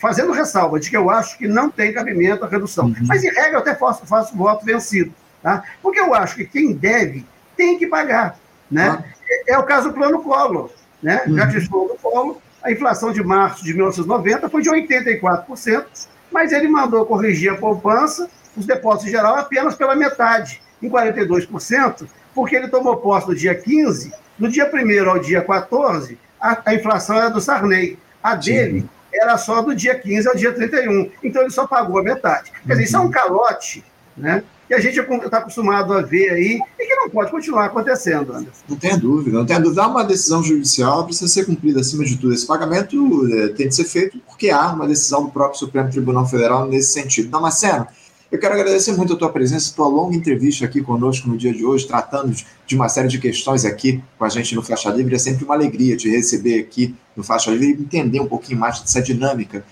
[0.00, 2.86] fazendo ressalva de que eu acho que não tem cabimento a redução.
[2.86, 2.94] Uhum.
[3.06, 5.12] Mas, em regra, eu até faço, faço voto vencido.
[5.42, 5.62] Tá?
[5.82, 8.38] Porque eu acho que quem deve tem que pagar.
[8.70, 8.88] Né?
[8.88, 9.04] Ah.
[9.28, 10.70] É, é, o caso do plano Collor.
[11.02, 11.22] Né?
[11.26, 11.36] Uhum.
[11.36, 15.84] Já que estou no Collor, a inflação de março de 1990 foi de 84%,
[16.32, 22.08] mas ele mandou corrigir a poupança, os depósitos em geral, apenas pela metade, em 42%,
[22.34, 26.74] porque ele tomou posse no dia 15, no dia 1 ao dia 14, a, a
[26.74, 27.98] inflação era do Sarney.
[28.24, 28.88] A dele Sim.
[29.12, 31.10] era só do dia 15 ao dia 31.
[31.22, 32.50] Então ele só pagou a metade.
[32.66, 33.10] Quer dizer, isso é um uhum.
[33.10, 33.84] calote,
[34.16, 34.42] né?
[34.66, 38.62] Que a gente está acostumado a ver aí e que não pode continuar acontecendo, Anderson.
[38.66, 39.82] Não tem dúvida, não tem dúvida.
[39.82, 42.32] Há uma decisão judicial, precisa ser cumprida acima de tudo.
[42.32, 46.26] Esse pagamento é, tem de ser feito porque há uma decisão do próprio Supremo Tribunal
[46.26, 47.28] Federal nesse sentido.
[47.28, 47.86] Damasceno,
[48.34, 51.54] eu quero agradecer muito a tua presença, a tua longa entrevista aqui conosco no dia
[51.54, 52.34] de hoje, tratando
[52.66, 55.14] de uma série de questões aqui com a gente no Faixa Livre.
[55.14, 58.80] É sempre uma alegria te receber aqui no Faixa Livre e entender um pouquinho mais
[58.80, 59.64] dessa dinâmica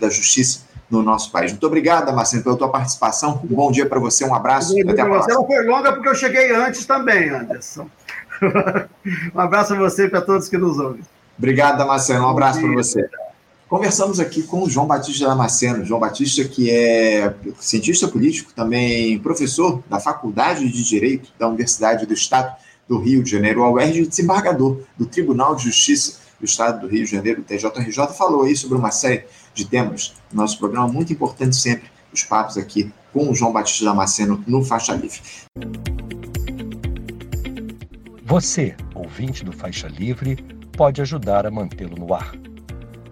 [0.00, 1.52] da justiça no nosso país.
[1.52, 3.40] Muito obrigado, Marcelo, pela tua participação.
[3.48, 4.76] Um bom dia para você, um abraço.
[4.76, 5.34] e até a próxima.
[5.34, 7.88] Não foi longa porque eu cheguei antes também, Anderson.
[9.32, 11.02] um abraço a você e para todos que nos ouvem.
[11.38, 12.24] Obrigado, Damasceno.
[12.24, 13.08] Um abraço para você.
[13.68, 15.84] Conversamos aqui com o João Batista Damasceno.
[15.84, 22.14] João Batista, que é cientista político, também professor da Faculdade de Direito da Universidade do
[22.14, 22.56] Estado
[22.88, 27.04] do Rio de Janeiro, ao UERJ, desembargador do Tribunal de Justiça do Estado do Rio
[27.04, 31.90] de Janeiro, TJRJ, falou aí sobre uma série de temas nosso programa, muito importante sempre,
[32.10, 35.20] os papos aqui com o João Batista Damasceno no Faixa Livre.
[38.24, 40.36] Você, ouvinte do Faixa Livre,
[40.72, 42.32] pode ajudar a mantê-lo no ar